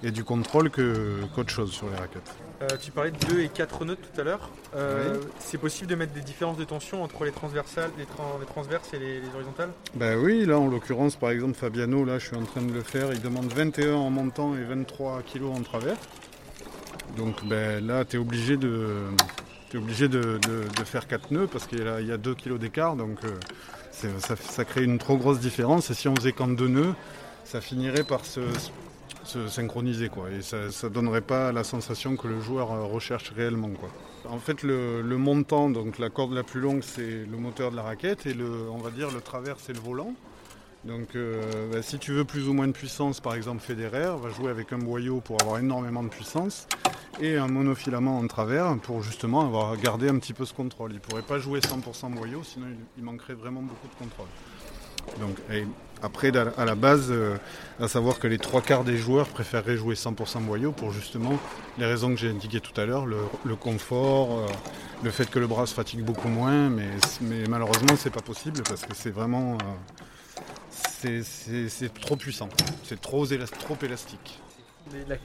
et, 0.02 0.10
du 0.10 0.24
contrôle 0.24 0.70
qu'autre 0.70 1.50
chose 1.50 1.72
sur 1.72 1.88
les 1.90 1.96
raquettes. 1.96 2.34
Euh, 2.62 2.68
tu 2.80 2.90
parlais 2.90 3.10
de 3.10 3.18
2 3.26 3.40
et 3.40 3.48
4 3.48 3.84
nœuds 3.84 3.96
tout 3.96 4.20
à 4.20 4.24
l'heure. 4.24 4.48
Euh, 4.74 5.20
c'est 5.38 5.58
possible 5.58 5.90
de 5.90 5.96
mettre 5.96 6.12
des 6.12 6.20
différences 6.20 6.56
de 6.56 6.64
tension 6.64 7.02
entre 7.02 7.24
les 7.24 7.32
transversales, 7.32 7.90
les, 7.98 8.06
transverses 8.46 8.94
et 8.94 8.98
les, 8.98 9.20
horizontales? 9.34 9.70
Ben 9.94 10.18
oui, 10.18 10.46
là 10.46 10.58
en 10.58 10.68
l'occurrence, 10.68 11.16
par 11.16 11.30
exemple, 11.30 11.54
Fabiano, 11.54 12.04
là 12.04 12.18
je 12.18 12.28
suis 12.28 12.36
en 12.36 12.44
train 12.44 12.62
de 12.62 12.72
le 12.72 12.82
faire, 12.82 13.12
il 13.12 13.20
demande 13.20 13.52
21 13.52 13.94
en 13.94 14.10
montant 14.10 14.54
et 14.54 14.62
23 14.62 15.22
kg 15.22 15.44
en 15.46 15.62
travers. 15.62 15.96
Donc 17.18 17.44
ben, 17.44 17.84
là, 17.86 18.04
tu 18.04 18.16
es 18.16 18.18
obligé 18.18 18.56
de, 18.56 19.04
obligé 19.74 20.08
de, 20.08 20.38
faire 20.84 21.06
4 21.06 21.30
nœuds 21.32 21.46
parce 21.46 21.66
qu'il 21.66 21.80
y, 21.80 22.12
a 22.12 22.16
2 22.16 22.34
kg 22.34 22.58
d'écart. 22.58 22.96
Donc 22.96 23.18
euh, 23.24 23.38
ça, 24.18 24.64
crée 24.64 24.84
une 24.84 24.98
trop 24.98 25.16
grosse 25.16 25.40
différence. 25.40 25.90
Et 25.90 25.94
si 25.94 26.08
on 26.08 26.16
faisait 26.16 26.32
qu'en 26.32 26.48
2 26.48 26.68
nœuds, 26.68 26.94
ça 27.44 27.60
finirait 27.60 28.04
par 28.04 28.24
se, 28.24 28.40
synchroniser. 29.48 30.10
Et 30.36 30.42
ça 30.42 30.56
ne 30.66 30.88
donnerait 30.88 31.20
pas 31.20 31.52
la 31.52 31.64
sensation 31.64 32.16
que 32.16 32.28
le 32.28 32.40
joueur 32.40 32.68
recherche 32.90 33.32
réellement. 33.34 33.70
En 34.28 34.38
fait, 34.38 34.62
le, 34.62 35.02
montant, 35.16 35.70
donc 35.70 35.98
la 35.98 36.10
corde 36.10 36.32
la 36.32 36.42
plus 36.42 36.60
longue, 36.60 36.82
c'est 36.82 37.24
le 37.24 37.36
moteur 37.36 37.70
de 37.70 37.76
la 37.76 37.82
raquette. 37.82 38.26
Et 38.26 38.34
le, 38.34 38.68
on 38.70 38.78
va 38.78 38.90
dire 38.90 39.10
le 39.10 39.20
travers, 39.20 39.56
c'est 39.58 39.72
le 39.72 39.80
volant. 39.80 40.14
Donc 40.84 41.16
euh, 41.16 41.70
bah, 41.72 41.82
si 41.82 41.98
tu 41.98 42.12
veux 42.12 42.24
plus 42.24 42.48
ou 42.48 42.52
moins 42.52 42.66
de 42.66 42.72
puissance, 42.72 43.20
par 43.20 43.34
exemple 43.34 43.62
Federer 43.62 44.12
va 44.20 44.28
jouer 44.30 44.50
avec 44.50 44.72
un 44.72 44.78
boyau 44.78 45.20
pour 45.20 45.40
avoir 45.40 45.58
énormément 45.58 46.02
de 46.02 46.08
puissance 46.08 46.66
et 47.20 47.36
un 47.36 47.48
monofilament 47.48 48.18
en 48.18 48.26
travers 48.26 48.76
pour 48.78 49.02
justement 49.02 49.40
avoir 49.40 49.76
gardé 49.78 50.08
un 50.08 50.18
petit 50.18 50.34
peu 50.34 50.44
ce 50.44 50.52
contrôle. 50.52 50.92
Il 50.92 50.96
ne 50.96 51.00
pourrait 51.00 51.22
pas 51.22 51.38
jouer 51.38 51.60
100% 51.60 52.12
boyau, 52.12 52.42
sinon 52.44 52.66
il, 52.98 53.04
manquerait 53.04 53.34
vraiment 53.34 53.62
beaucoup 53.62 53.88
de 53.88 53.94
contrôle. 53.94 54.26
Donc, 55.20 55.36
après, 56.02 56.32
à 56.36 56.64
la 56.64 56.74
base, 56.74 57.08
euh, 57.10 57.36
à 57.78 57.88
savoir 57.88 58.18
que 58.18 58.26
les 58.26 58.38
trois 58.38 58.62
quarts 58.62 58.84
des 58.84 58.96
joueurs 58.96 59.28
préféreraient 59.28 59.76
jouer 59.76 59.94
100% 59.94 60.40
boyau 60.40 60.72
pour 60.72 60.92
justement 60.92 61.38
les 61.78 61.86
raisons 61.86 62.10
que 62.10 62.16
j'ai 62.16 62.30
indiquées 62.30 62.60
tout 62.60 62.78
à 62.80 62.84
l'heure, 62.86 63.06
le, 63.06 63.56
confort, 63.56 64.38
euh, 64.38 64.46
le 65.02 65.10
fait 65.10 65.30
que 65.30 65.38
le 65.38 65.46
bras 65.46 65.66
se 65.66 65.74
fatigue 65.74 66.02
beaucoup 66.02 66.28
moins, 66.28 66.68
mais, 66.68 66.88
mais 67.20 67.44
malheureusement 67.48 67.96
c'est 67.96 68.12
pas 68.12 68.22
possible 68.22 68.62
parce 68.62 68.82
que 68.82 68.94
c'est 68.94 69.10
vraiment 69.10 69.58
c'est 71.22 71.94
trop 72.00 72.16
puissant, 72.16 72.48
c'est 72.84 73.00
trop, 73.00 73.26
trop 73.26 73.76
élastique. 73.82 74.40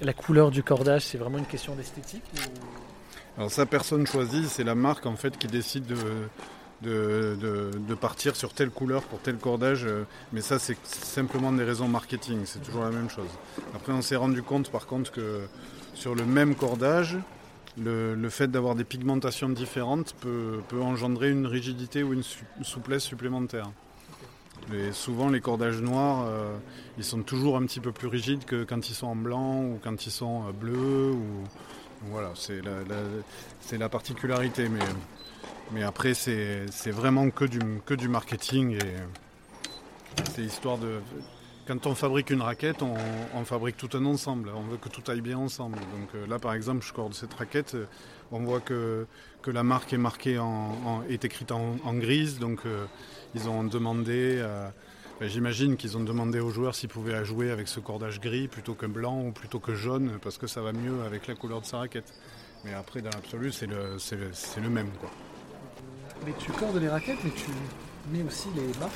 La, 0.01 0.13
couleur 0.13 0.51
du 0.51 0.63
cordage, 0.63 1.05
c'est 1.05 1.17
vraiment 1.17 1.37
une 1.37 1.45
question 1.45 1.75
d'esthétique 1.75 2.23
Alors 3.37 3.51
ça, 3.51 3.65
personne 3.65 4.07
choisit, 4.07 4.45
c'est 4.47 4.63
la 4.63 4.75
marque 4.75 5.05
en 5.05 5.15
fait 5.15 5.37
qui 5.37 5.47
décide 5.47 5.85
de, 5.85 6.29
de, 6.81 7.95
partir 7.95 8.35
sur 8.35 8.53
telle 8.53 8.69
couleur 8.69 9.03
pour 9.03 9.19
tel 9.19 9.37
cordage, 9.37 9.83
euh, 9.85 10.05
mais 10.31 10.41
ça 10.41 10.59
c'est 10.59 10.77
simplement 10.85 11.51
des 11.51 11.65
raisons 11.65 11.89
marketing, 11.89 12.41
c'est 12.45 12.59
toujours 12.59 12.83
la 12.83 12.91
même 12.91 13.09
chose. 13.09 13.29
Après 13.75 13.91
on 13.91 14.01
s'est 14.01 14.15
rendu 14.15 14.43
compte 14.43 14.71
par 14.71 14.87
contre 14.87 15.11
que 15.11 15.41
sur 15.93 16.15
le 16.15 16.25
même 16.25 16.55
cordage, 16.55 17.17
le, 17.77 18.29
fait 18.29 18.47
d'avoir 18.47 18.75
des 18.75 18.85
pigmentations 18.85 19.49
différentes 19.49 20.13
peut, 20.21 20.59
peut, 20.69 20.81
engendrer 20.81 21.29
une 21.29 21.45
rigidité 21.45 22.03
ou 22.03 22.13
une 22.13 22.23
souplesse 22.63 23.03
supplémentaire 23.03 23.69
souvent, 24.91 25.29
les 25.29 25.41
cordages 25.41 25.81
noirs, 25.81 26.25
euh, 26.27 26.57
ils 26.97 27.03
sont 27.03 27.23
toujours 27.23 27.57
un 27.57 27.65
petit 27.65 27.79
peu 27.79 27.91
plus 27.91 28.07
rigides 28.07 28.45
que 28.45 28.63
quand 28.63 28.89
ils 28.89 28.93
sont 28.93 29.07
en 29.07 29.15
blanc 29.15 29.63
ou 29.63 29.79
quand 29.83 30.05
ils 30.05 30.11
sont 30.11 30.47
euh, 30.47 30.51
bleus. 30.51 31.11
Ou, 31.11 31.43
voilà, 32.11 32.31
c'est 32.35 33.77
la, 33.77 33.89
particularité. 33.89 34.69
Mais, 34.69 34.79
mais 35.71 35.83
après, 35.83 36.13
c'est 36.13 36.91
vraiment 36.91 37.29
que 37.29 37.45
du, 37.45 37.59
que 37.85 37.93
du 37.93 38.07
marketing 38.07 38.75
et 38.75 40.23
c'est 40.33 40.43
histoire 40.43 40.77
de. 40.77 40.99
Quand 41.67 41.85
on 41.85 41.93
fabrique 41.93 42.31
une 42.31 42.41
raquette, 42.41 42.81
on, 42.81 43.45
fabrique 43.45 43.77
tout 43.77 43.95
un 43.95 44.03
ensemble. 44.05 44.49
On 44.55 44.63
veut 44.63 44.77
que 44.77 44.89
tout 44.89 45.03
aille 45.11 45.21
bien 45.21 45.37
ensemble. 45.37 45.77
Donc 45.77 46.09
euh, 46.15 46.25
là, 46.25 46.39
par 46.39 46.53
exemple, 46.53 46.83
je 46.83 46.91
corde 46.91 47.13
cette 47.13 47.33
raquette. 47.33 47.75
On 48.31 48.39
voit 48.39 48.59
que, 48.59 49.07
que 49.41 49.51
la 49.51 49.63
marque 49.63 49.93
est 49.93 49.97
marquée 49.97 50.37
en, 50.39 51.03
est 51.09 51.25
écrite 51.25 51.51
en, 51.51 51.93
grise. 51.95 52.39
Donc 52.39 52.61
ils 53.35 53.47
ont 53.49 53.63
demandé, 53.63 54.37
euh, 54.39 54.69
ben, 55.19 55.29
j'imagine 55.29 55.77
qu'ils 55.77 55.97
ont 55.97 56.03
demandé 56.03 56.39
aux 56.39 56.49
joueurs 56.49 56.75
s'ils 56.75 56.89
pouvaient 56.89 57.23
jouer 57.25 57.51
avec 57.51 57.67
ce 57.67 57.79
cordage 57.79 58.19
gris 58.19 58.47
plutôt 58.47 58.73
que 58.73 58.85
blanc 58.85 59.21
ou 59.21 59.31
plutôt 59.31 59.59
que 59.59 59.75
jaune, 59.75 60.19
parce 60.21 60.37
que 60.37 60.47
ça 60.47 60.61
va 60.61 60.71
mieux 60.71 61.01
avec 61.05 61.27
la 61.27 61.35
couleur 61.35 61.61
de 61.61 61.65
sa 61.65 61.77
raquette. 61.79 62.13
Mais 62.65 62.73
après, 62.73 63.01
dans 63.01 63.09
l'absolu, 63.11 63.51
c'est 63.51 63.67
le, 63.67 63.97
le, 64.61 64.69
même. 64.69 64.89
Quoi. 64.99 65.09
Mais 66.25 66.33
tu 66.37 66.51
cordes 66.51 66.77
les 66.77 66.89
raquettes, 66.89 67.19
mais 67.23 67.31
tu 67.31 67.51
mets 68.11 68.23
aussi 68.27 68.49
les 68.55 68.67
marques 68.79 68.91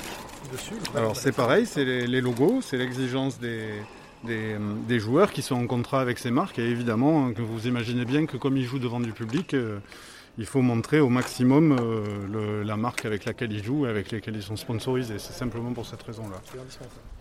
dessus 0.51 0.75
Alors 0.95 1.15
c'est 1.15 1.31
pareil, 1.31 1.65
c'est 1.65 1.85
les, 1.85 2.21
logos, 2.21 2.61
c'est 2.61 2.77
l'exigence 2.77 3.39
des, 3.39 3.81
des, 4.23 4.99
joueurs 4.99 5.31
qui 5.31 5.41
sont 5.41 5.55
en 5.55 5.67
contrat 5.67 6.01
avec 6.01 6.17
ces 6.19 6.31
marques. 6.31 6.59
Et 6.59 6.69
évidemment, 6.69 7.31
vous 7.37 7.67
imaginez 7.67 8.05
bien 8.05 8.25
que 8.25 8.37
comme 8.37 8.57
ils 8.57 8.65
jouent 8.65 8.79
devant 8.79 8.99
du 8.99 9.11
public, 9.11 9.53
euh, 9.53 9.79
il 10.37 10.45
faut 10.45 10.61
montrer 10.61 10.99
au 10.99 11.09
maximum 11.09 11.77
euh, 11.79 12.63
la 12.63 12.75
marque 12.75 13.05
avec 13.05 13.25
laquelle 13.25 13.51
ils 13.51 13.63
jouent 13.63 13.85
et 13.85 13.89
avec 13.89 14.11
laquelle 14.11 14.35
ils 14.35 14.43
sont 14.43 14.55
sponsorisés. 14.55 15.19
C'est 15.19 15.33
simplement 15.33 15.73
pour 15.73 15.85
cette 15.85 16.01
raison-là. 16.01 16.41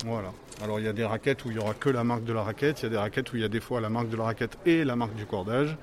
Voilà. 0.04 0.32
Alors 0.62 0.80
il 0.80 0.86
y 0.86 0.88
a 0.88 0.92
des 0.92 1.04
raquettes 1.04 1.44
où 1.44 1.50
il 1.50 1.56
n'y 1.56 1.62
aura 1.62 1.74
que 1.74 1.90
la 1.90 2.04
marque 2.04 2.24
de 2.24 2.32
la 2.32 2.42
raquette, 2.42 2.80
il 2.80 2.84
y 2.84 2.86
a 2.86 2.90
des 2.90 2.96
raquettes 2.96 3.32
où 3.32 3.36
il 3.36 3.42
y 3.42 3.44
a 3.44 3.48
des 3.48 3.60
fois 3.60 3.80
la 3.80 3.90
marque 3.90 4.08
de 4.08 4.16
la 4.16 4.24
raquette 4.24 4.56
et 4.64 4.84
la 4.84 4.96
marque 4.96 5.14
du 5.14 5.26
cordage. 5.26 5.76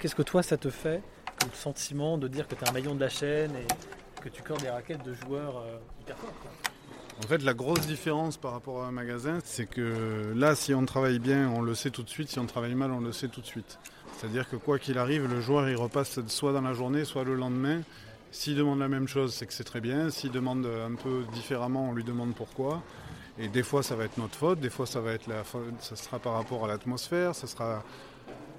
Qu'est-ce 0.00 0.14
que 0.14 0.22
toi 0.22 0.42
ça 0.42 0.56
te 0.56 0.70
fait 0.70 1.00
le 1.46 1.54
sentiment 1.54 2.18
de 2.18 2.28
dire 2.28 2.46
que 2.46 2.54
tu 2.54 2.64
es 2.64 2.68
un 2.68 2.72
maillon 2.72 2.94
de 2.94 3.00
la 3.00 3.08
chaîne 3.08 3.52
et 3.56 4.20
que 4.22 4.28
tu 4.28 4.42
cordes 4.42 4.62
des 4.62 4.70
raquettes 4.70 5.04
de 5.04 5.14
joueurs 5.14 5.58
euh, 5.58 5.78
hyper 6.00 6.16
forts 6.16 6.71
en 7.18 7.26
fait, 7.26 7.42
la 7.42 7.54
grosse 7.54 7.86
différence 7.86 8.36
par 8.36 8.52
rapport 8.52 8.82
à 8.82 8.86
un 8.86 8.92
magasin, 8.92 9.38
c'est 9.44 9.66
que 9.66 10.32
là, 10.34 10.54
si 10.54 10.74
on 10.74 10.84
travaille 10.84 11.18
bien, 11.18 11.48
on 11.50 11.60
le 11.60 11.74
sait 11.74 11.90
tout 11.90 12.02
de 12.02 12.08
suite. 12.08 12.28
Si 12.28 12.38
on 12.38 12.46
travaille 12.46 12.74
mal, 12.74 12.90
on 12.90 13.00
le 13.00 13.12
sait 13.12 13.28
tout 13.28 13.40
de 13.40 13.46
suite. 13.46 13.78
C'est-à-dire 14.16 14.48
que 14.48 14.56
quoi 14.56 14.78
qu'il 14.78 14.98
arrive, 14.98 15.28
le 15.28 15.40
joueur 15.40 15.68
il 15.68 15.76
repasse 15.76 16.20
soit 16.28 16.52
dans 16.52 16.60
la 16.60 16.74
journée, 16.74 17.04
soit 17.04 17.24
le 17.24 17.34
lendemain. 17.34 17.82
S'il 18.30 18.56
demande 18.56 18.78
la 18.78 18.88
même 18.88 19.08
chose, 19.08 19.34
c'est 19.34 19.46
que 19.46 19.52
c'est 19.52 19.64
très 19.64 19.80
bien. 19.80 20.10
S'il 20.10 20.30
demande 20.30 20.66
un 20.66 20.94
peu 20.94 21.24
différemment, 21.34 21.90
on 21.90 21.92
lui 21.92 22.04
demande 22.04 22.34
pourquoi. 22.34 22.82
Et 23.38 23.48
des 23.48 23.62
fois, 23.62 23.82
ça 23.82 23.94
va 23.94 24.04
être 24.04 24.18
notre 24.18 24.34
faute. 24.34 24.60
Des 24.60 24.70
fois, 24.70 24.86
ça 24.86 25.00
va 25.00 25.12
être 25.12 25.26
la 25.26 25.42
ça 25.80 25.96
sera 25.96 26.18
par 26.18 26.34
rapport 26.34 26.64
à 26.64 26.68
l'atmosphère. 26.68 27.34
Ça 27.34 27.46
sera 27.46 27.82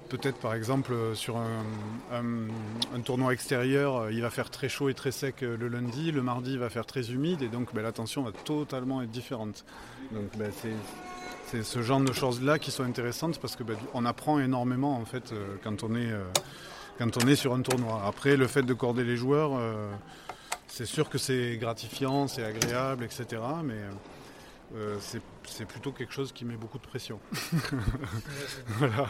peut-être, 0.08 0.38
par 0.38 0.54
exemple, 0.54 0.94
sur 1.14 1.36
un, 1.36 3.00
tournoi 3.04 3.32
extérieur, 3.32 4.10
il 4.10 4.22
va 4.22 4.30
faire 4.30 4.50
très 4.50 4.68
chaud 4.68 4.88
et 4.88 4.94
très 4.94 5.12
sec 5.12 5.42
le 5.42 5.68
lundi. 5.68 6.12
Le 6.12 6.22
mardi, 6.22 6.52
il 6.52 6.58
va 6.58 6.70
faire 6.70 6.86
très 6.86 7.10
humide. 7.10 7.42
Et 7.42 7.48
donc, 7.48 7.74
ben, 7.74 7.82
l'attention 7.82 8.22
va 8.22 8.32
totalement 8.32 9.02
être 9.02 9.10
différente. 9.10 9.64
Donc, 10.12 10.30
ben, 10.38 10.50
c'est 10.52 11.62
ce 11.62 11.82
genre 11.82 12.00
de 12.00 12.12
choses-là 12.12 12.58
qui 12.58 12.70
sont 12.70 12.82
intéressantes 12.82 13.38
parce 13.38 13.56
qu'on 13.56 13.64
ben, 13.64 14.06
apprend 14.06 14.40
énormément 14.40 14.96
en 14.96 15.04
fait 15.04 15.32
euh, 15.32 15.56
quand 15.62 15.84
on 15.84 15.94
est 15.94 16.10
euh, 16.10 17.34
sur 17.36 17.54
un 17.54 17.62
tournoi. 17.62 18.02
Après, 18.06 18.36
le 18.36 18.46
fait 18.46 18.62
de 18.62 18.74
corder 18.74 19.04
les 19.04 19.16
joueurs, 19.16 19.52
euh, 19.54 19.90
c'est 20.66 20.86
sûr 20.86 21.08
que 21.08 21.18
c'est 21.18 21.56
gratifiant, 21.58 22.26
c'est 22.26 22.44
agréable, 22.44 23.04
etc. 23.04 23.40
Mais 23.62 23.78
c'est 24.98 25.22
plutôt 25.68 25.92
quelque 25.92 26.12
chose 26.12 26.32
qui 26.32 26.44
met 26.44 26.56
beaucoup 26.56 26.78
de 26.78 26.86
pression. 26.86 27.20
voilà. 28.66 29.08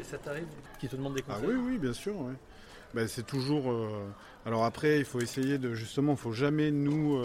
Et 0.00 0.04
ça 0.04 0.18
t'arrive 0.18 0.46
qui 0.78 0.88
te 0.88 0.96
demande 0.96 1.14
des 1.14 1.22
conseils 1.22 1.44
Ah 1.44 1.48
oui, 1.48 1.54
oui, 1.54 1.78
bien 1.78 1.92
sûr. 1.92 2.14
Ben, 2.94 3.08
c'est 3.08 3.26
toujours. 3.26 3.72
Alors 4.44 4.64
après, 4.64 4.98
il 4.98 5.04
faut 5.04 5.20
essayer 5.20 5.58
de 5.58 5.74
justement, 5.74 6.12
il 6.12 6.18
faut 6.18 6.32
jamais 6.32 6.70
nous 6.70 7.22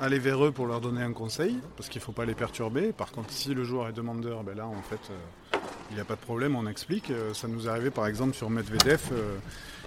aller 0.00 0.18
vers 0.18 0.44
eux 0.44 0.52
pour 0.52 0.66
leur 0.66 0.80
donner 0.80 1.02
un 1.02 1.12
conseil, 1.12 1.58
parce 1.76 1.88
qu'il 1.88 2.00
ne 2.00 2.04
faut 2.04 2.12
pas 2.12 2.24
les 2.24 2.34
perturber. 2.34 2.92
Par 2.92 3.12
contre, 3.12 3.30
si 3.30 3.54
le 3.54 3.64
joueur 3.64 3.88
est 3.88 3.92
demandeur, 3.92 4.42
ben 4.42 4.56
là, 4.56 4.66
en 4.66 4.82
fait, 4.82 5.00
euh, 5.10 5.58
il 5.90 5.94
n'y 5.94 6.00
a 6.00 6.04
pas 6.04 6.16
de 6.16 6.20
problème, 6.20 6.56
on 6.56 6.66
explique. 6.66 7.10
Euh, 7.10 7.34
ça 7.34 7.48
nous 7.48 7.66
est 7.66 7.70
arrivé, 7.70 7.90
par 7.90 8.06
exemple, 8.06 8.34
sur 8.34 8.50
Medvedev, 8.50 9.00
euh, 9.12 9.36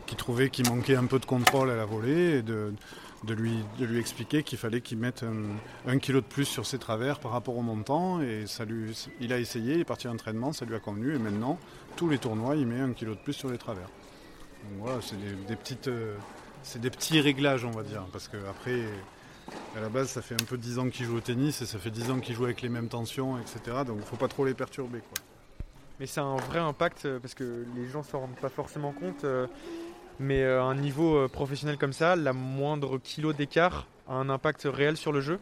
qui 0.06 0.16
trouvait 0.16 0.50
qu'il 0.50 0.70
manquait 0.70 0.96
un 0.96 1.06
peu 1.06 1.20
de 1.20 1.26
contrôle 1.26 1.70
à 1.70 1.76
la 1.76 1.86
volée, 1.86 2.38
et 2.38 2.42
de, 2.42 2.74
de 3.24 3.34
lui 3.34 4.00
expliquer 4.00 4.44
qu'il 4.44 4.58
fallait 4.58 4.82
qu'il 4.82 4.98
mette 4.98 5.24
un, 5.88 5.98
kilo 6.00 6.22
de 6.22 6.26
plus 6.26 6.46
sur 6.46 6.66
ses 6.66 6.78
travers 6.78 7.20
par 7.20 7.32
rapport 7.32 7.58
au 7.58 7.62
montant. 7.62 8.20
Ça 8.46 8.64
il 9.20 9.34
a 9.34 9.40
essayé, 9.40 9.76
il 9.76 9.82
est 9.82 9.86
parti 9.86 10.08
à 10.08 10.12
l'entraînement, 10.12 10.54
ça 10.54 10.66
lui 10.66 10.76
a 10.76 10.80
convenu, 10.80 11.16
et 11.16 11.20
maintenant, 11.20 11.58
tous 11.96 12.10
les 12.10 12.18
tournois, 12.18 12.56
il 12.56 12.68
met 12.68 12.80
un 12.80 12.94
kilo 12.94 13.16
de 13.16 13.20
plus 13.20 13.34
sur 13.34 13.50
les 13.50 13.58
travers. 13.58 13.90
Voilà, 14.80 15.00
c'est 15.02 16.80
des, 16.80 16.90
petits 16.90 17.22
réglages, 17.22 17.66
on 17.66 17.72
va 17.72 17.84
dire, 17.84 18.06
parce 18.12 18.28
qu'après, 18.28 18.82
à 19.76 19.80
la 19.80 19.90
base, 19.90 20.10
ça 20.10 20.22
fait 20.22 20.36
un 20.36 20.46
peu 20.46 20.58
10 20.58 20.80
ans 20.80 20.90
qu'ils 20.90 21.06
jouent 21.06 21.18
au 21.18 21.22
tennis 21.22 21.62
et 21.62 21.66
ça 21.66 21.78
fait 21.80 21.92
10 21.92 22.12
ans 22.12 22.20
qu'ils 22.20 22.36
jouent 22.36 22.46
avec 22.46 22.62
les 22.62 22.70
mêmes 22.70 22.90
tensions, 22.90 23.38
etc. 23.40 23.78
Donc 23.86 23.98
il 23.98 24.02
ne 24.02 24.06
faut 24.06 24.18
pas 24.18 24.28
trop 24.28 24.46
les 24.46 24.54
perturber. 24.54 25.02
Mais 26.00 26.06
c'est 26.06 26.20
un 26.20 26.36
vrai 26.36 26.60
impact 26.60 27.06
euh, 27.06 27.20
parce 27.20 27.34
que 27.34 27.66
les 27.76 27.90
gens 27.90 28.00
ne 28.00 28.04
s'en 28.04 28.20
rendent 28.20 28.36
pas 28.36 28.50
forcément 28.50 28.92
compte. 28.92 29.26
Euh, 30.20 30.24
mais 30.24 30.44
euh, 30.44 30.64
un 30.64 30.76
niveau 30.76 31.28
professionnel 31.30 31.78
comme 31.78 31.94
ça, 31.94 32.16
la 32.16 32.34
moindre 32.34 32.98
kilo 32.98 33.34
d'écart 33.34 33.88
a 34.08 34.14
un 34.14 34.30
impact 34.30 34.68
réel 34.72 34.98
sur 34.98 35.12
le 35.12 35.22
jeu 35.22 35.40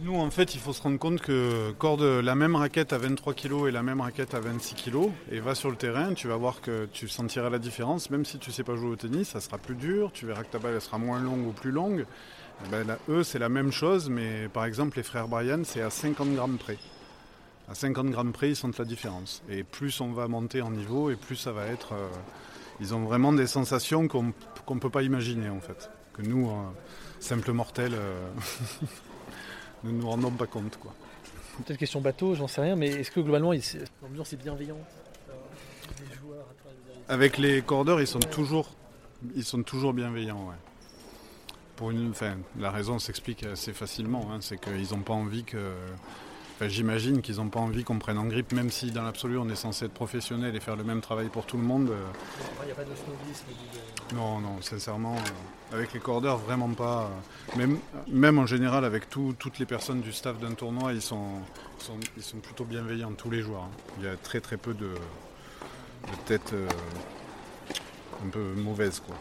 nous, 0.00 0.16
en 0.16 0.30
fait, 0.30 0.54
il 0.54 0.60
faut 0.60 0.72
se 0.72 0.82
rendre 0.82 0.98
compte 0.98 1.20
que 1.20 1.72
corde 1.72 2.02
la 2.02 2.34
même 2.34 2.56
raquette 2.56 2.92
à 2.92 2.98
23 2.98 3.34
kg 3.34 3.68
et 3.68 3.70
la 3.70 3.82
même 3.82 4.00
raquette 4.00 4.34
à 4.34 4.40
26 4.40 4.74
kg, 4.74 5.10
et 5.30 5.38
va 5.38 5.54
sur 5.54 5.70
le 5.70 5.76
terrain, 5.76 6.14
tu 6.14 6.28
vas 6.28 6.36
voir 6.36 6.60
que 6.60 6.88
tu 6.92 7.08
sentiras 7.08 7.50
la 7.50 7.58
différence, 7.58 8.10
même 8.10 8.24
si 8.24 8.38
tu 8.38 8.50
ne 8.50 8.54
sais 8.54 8.64
pas 8.64 8.74
jouer 8.74 8.88
au 8.88 8.96
tennis, 8.96 9.28
ça 9.28 9.40
sera 9.40 9.58
plus 9.58 9.74
dur, 9.74 10.10
tu 10.12 10.26
verras 10.26 10.44
que 10.44 10.50
ta 10.50 10.58
balle 10.58 10.80
sera 10.80 10.98
moins 10.98 11.20
longue 11.20 11.46
ou 11.46 11.52
plus 11.52 11.70
longue, 11.70 12.06
Ben 12.70 12.86
là, 12.86 12.98
eux, 13.08 13.22
c'est 13.22 13.38
la 13.38 13.48
même 13.48 13.70
chose, 13.70 14.08
mais 14.08 14.48
par 14.48 14.64
exemple, 14.64 14.96
les 14.96 15.02
frères 15.02 15.28
Brian, 15.28 15.60
c'est 15.64 15.82
à 15.82 15.90
50 15.90 16.34
grammes 16.34 16.58
près. 16.58 16.78
À 17.68 17.74
50 17.74 18.10
grammes 18.10 18.32
près, 18.32 18.50
ils 18.50 18.56
sentent 18.56 18.78
la 18.78 18.84
différence. 18.84 19.42
Et 19.50 19.62
plus 19.62 20.00
on 20.00 20.12
va 20.12 20.26
monter 20.26 20.62
en 20.62 20.70
niveau, 20.70 21.10
et 21.10 21.16
plus 21.16 21.36
ça 21.36 21.52
va 21.52 21.66
être. 21.66 21.92
euh, 21.92 22.08
ils 22.80 22.94
ont 22.94 23.04
vraiment 23.04 23.32
des 23.32 23.46
sensations 23.46 24.08
qu'on 24.08 24.32
ne 24.74 24.80
peut 24.80 24.90
pas 24.90 25.02
imaginer, 25.02 25.48
en 25.48 25.60
fait. 25.60 25.90
Que 26.14 26.22
nous, 26.22 26.50
euh, 26.50 26.54
simples 27.20 27.52
mortels, 27.52 27.94
euh, 27.94 28.28
ne 29.84 29.90
nous 29.92 30.08
rendons 30.08 30.30
pas 30.30 30.46
compte, 30.46 30.78
quoi. 30.78 30.92
Peut-être 31.64 31.78
question 31.78 32.00
bateau, 32.00 32.34
j'en 32.34 32.48
sais 32.48 32.60
rien, 32.62 32.76
mais 32.76 32.88
est-ce 32.88 33.10
que 33.10 33.20
globalement, 33.20 33.52
l'ambiance 34.02 34.32
est 34.32 34.36
bienveillante 34.36 34.78
euh, 35.28 36.14
joueurs 36.20 36.46
Avec 37.08 37.38
les 37.38 37.62
cordeurs, 37.62 38.00
ils 38.00 38.06
sont 38.06 38.18
toujours, 38.20 38.70
ils 39.34 39.44
sont 39.44 39.62
toujours 39.62 39.92
bienveillants. 39.92 40.48
ouais. 40.48 40.56
Pour 41.76 41.90
une, 41.90 42.12
la 42.58 42.70
raison 42.70 42.98
s'explique 42.98 43.44
assez 43.44 43.72
facilement. 43.72 44.30
hein, 44.32 44.38
c'est 44.40 44.58
qu'ils 44.60 44.90
n'ont 44.94 45.02
pas 45.02 45.14
envie 45.14 45.44
que. 45.44 45.72
Enfin, 46.54 46.68
J'imagine 46.68 47.22
qu'ils 47.22 47.36
n'ont 47.36 47.48
pas 47.48 47.60
envie 47.60 47.84
qu'on 47.84 47.98
prenne 47.98 48.18
en 48.18 48.24
grippe, 48.24 48.52
même 48.52 48.70
si 48.70 48.90
dans 48.90 49.02
l'absolu 49.02 49.38
on 49.38 49.48
est 49.48 49.56
censé 49.56 49.86
être 49.86 49.92
professionnel 49.92 50.54
et 50.56 50.60
faire 50.60 50.76
le 50.76 50.84
même 50.84 51.00
travail 51.00 51.28
pour 51.28 51.44
tout 51.46 51.56
le 51.56 51.62
monde. 51.62 51.90
euh, 51.90 51.96
Il 52.62 52.66
n'y 52.66 52.72
a 52.72 52.74
pas 52.74 52.84
de 52.84 52.94
snobisme. 52.94 53.46
de- 54.10 54.14
non, 54.16 54.40
non, 54.40 54.60
sincèrement, 54.60 55.14
euh, 55.16 55.74
avec 55.76 55.92
les 55.94 56.00
cordeurs, 56.00 56.36
vraiment 56.38 56.68
pas. 56.70 57.10
euh, 57.54 57.58
même, 57.58 57.78
même 58.08 58.38
en 58.38 58.46
général, 58.46 58.84
avec 58.84 59.08
tout- 59.08 59.34
toutes 59.38 59.58
les 59.58 59.66
personnes 59.66 60.00
du 60.00 60.12
staff 60.12 60.38
d'un 60.38 60.52
tournoi, 60.52 60.92
ils 60.92 61.00
sont, 61.02 61.26
ils, 61.80 61.84
sont, 61.84 62.00
ils 62.16 62.22
sont 62.22 62.38
plutôt 62.38 62.64
bienveillants 62.64 63.12
tous 63.12 63.30
les 63.30 63.42
jours. 63.42 63.64
hein. 63.66 63.70
Il 63.98 64.04
y 64.04 64.08
a 64.08 64.16
très 64.16 64.40
très 64.40 64.56
peu 64.56 64.74
de, 64.74 64.88
de 64.88 66.16
têtes 66.26 66.52
euh, 66.52 66.68
un 68.24 68.28
peu 68.28 68.54
mauvaises, 68.56 69.00
quoi. 69.00 69.16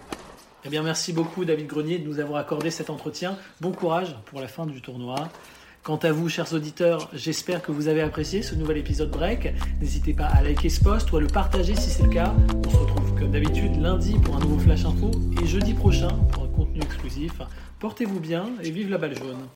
Eh 0.64 0.70
bien, 0.70 0.84
merci 0.84 1.12
beaucoup, 1.12 1.44
David 1.44 1.66
Grenier, 1.68 1.98
de 1.98 2.08
nous 2.08 2.20
avoir 2.20 2.40
accordé 2.40 2.70
cet 2.70 2.92
entretien. 2.92 3.36
Bon 3.62 3.72
courage 3.72 4.16
pour 4.26 4.42
la 4.42 4.48
fin 4.48 4.68
du 4.68 4.80
tournoi. 4.82 5.16
Quant 5.84 5.98
à 5.98 6.12
vous, 6.12 6.30
chers 6.30 6.54
auditeurs, 6.54 7.10
j'espère 7.12 7.64
que 7.64 7.72
vous 7.72 7.88
avez 7.88 8.02
apprécié 8.02 8.44
ce 8.44 8.54
nouvel 8.54 8.78
épisode 8.78 9.10
break. 9.10 9.52
N'hésitez 9.80 10.14
pas 10.14 10.28
à 10.28 10.44
liker 10.44 10.70
ce 10.70 10.80
post 10.80 11.12
ou 11.12 11.18
à 11.18 11.22
le 11.22 11.26
partager 11.26 11.76
si 11.76 11.90
c'est 11.90 12.04
le 12.04 12.10
cas. 12.10 12.36
On 12.54 12.70
se 12.70 12.78
retrouve 12.78 13.16
comme 13.18 13.32
d'habitude 13.32 13.82
lundi 13.82 14.14
pour 14.20 14.36
un 14.36 14.40
nouveau 14.42 14.60
Flash 14.60 14.86
Info 14.86 15.10
et 15.42 15.48
jeudi 15.48 15.74
prochain 15.74 16.10
pour 16.32 16.44
un 16.44 16.50
contenu 16.50 16.82
exclusif. 16.82 17.34
Portez-vous 17.80 18.20
bien 18.20 18.46
et 18.62 18.70
vive 18.70 18.92
la 18.92 19.00
balle 19.00 19.18
jaune. 19.18 19.48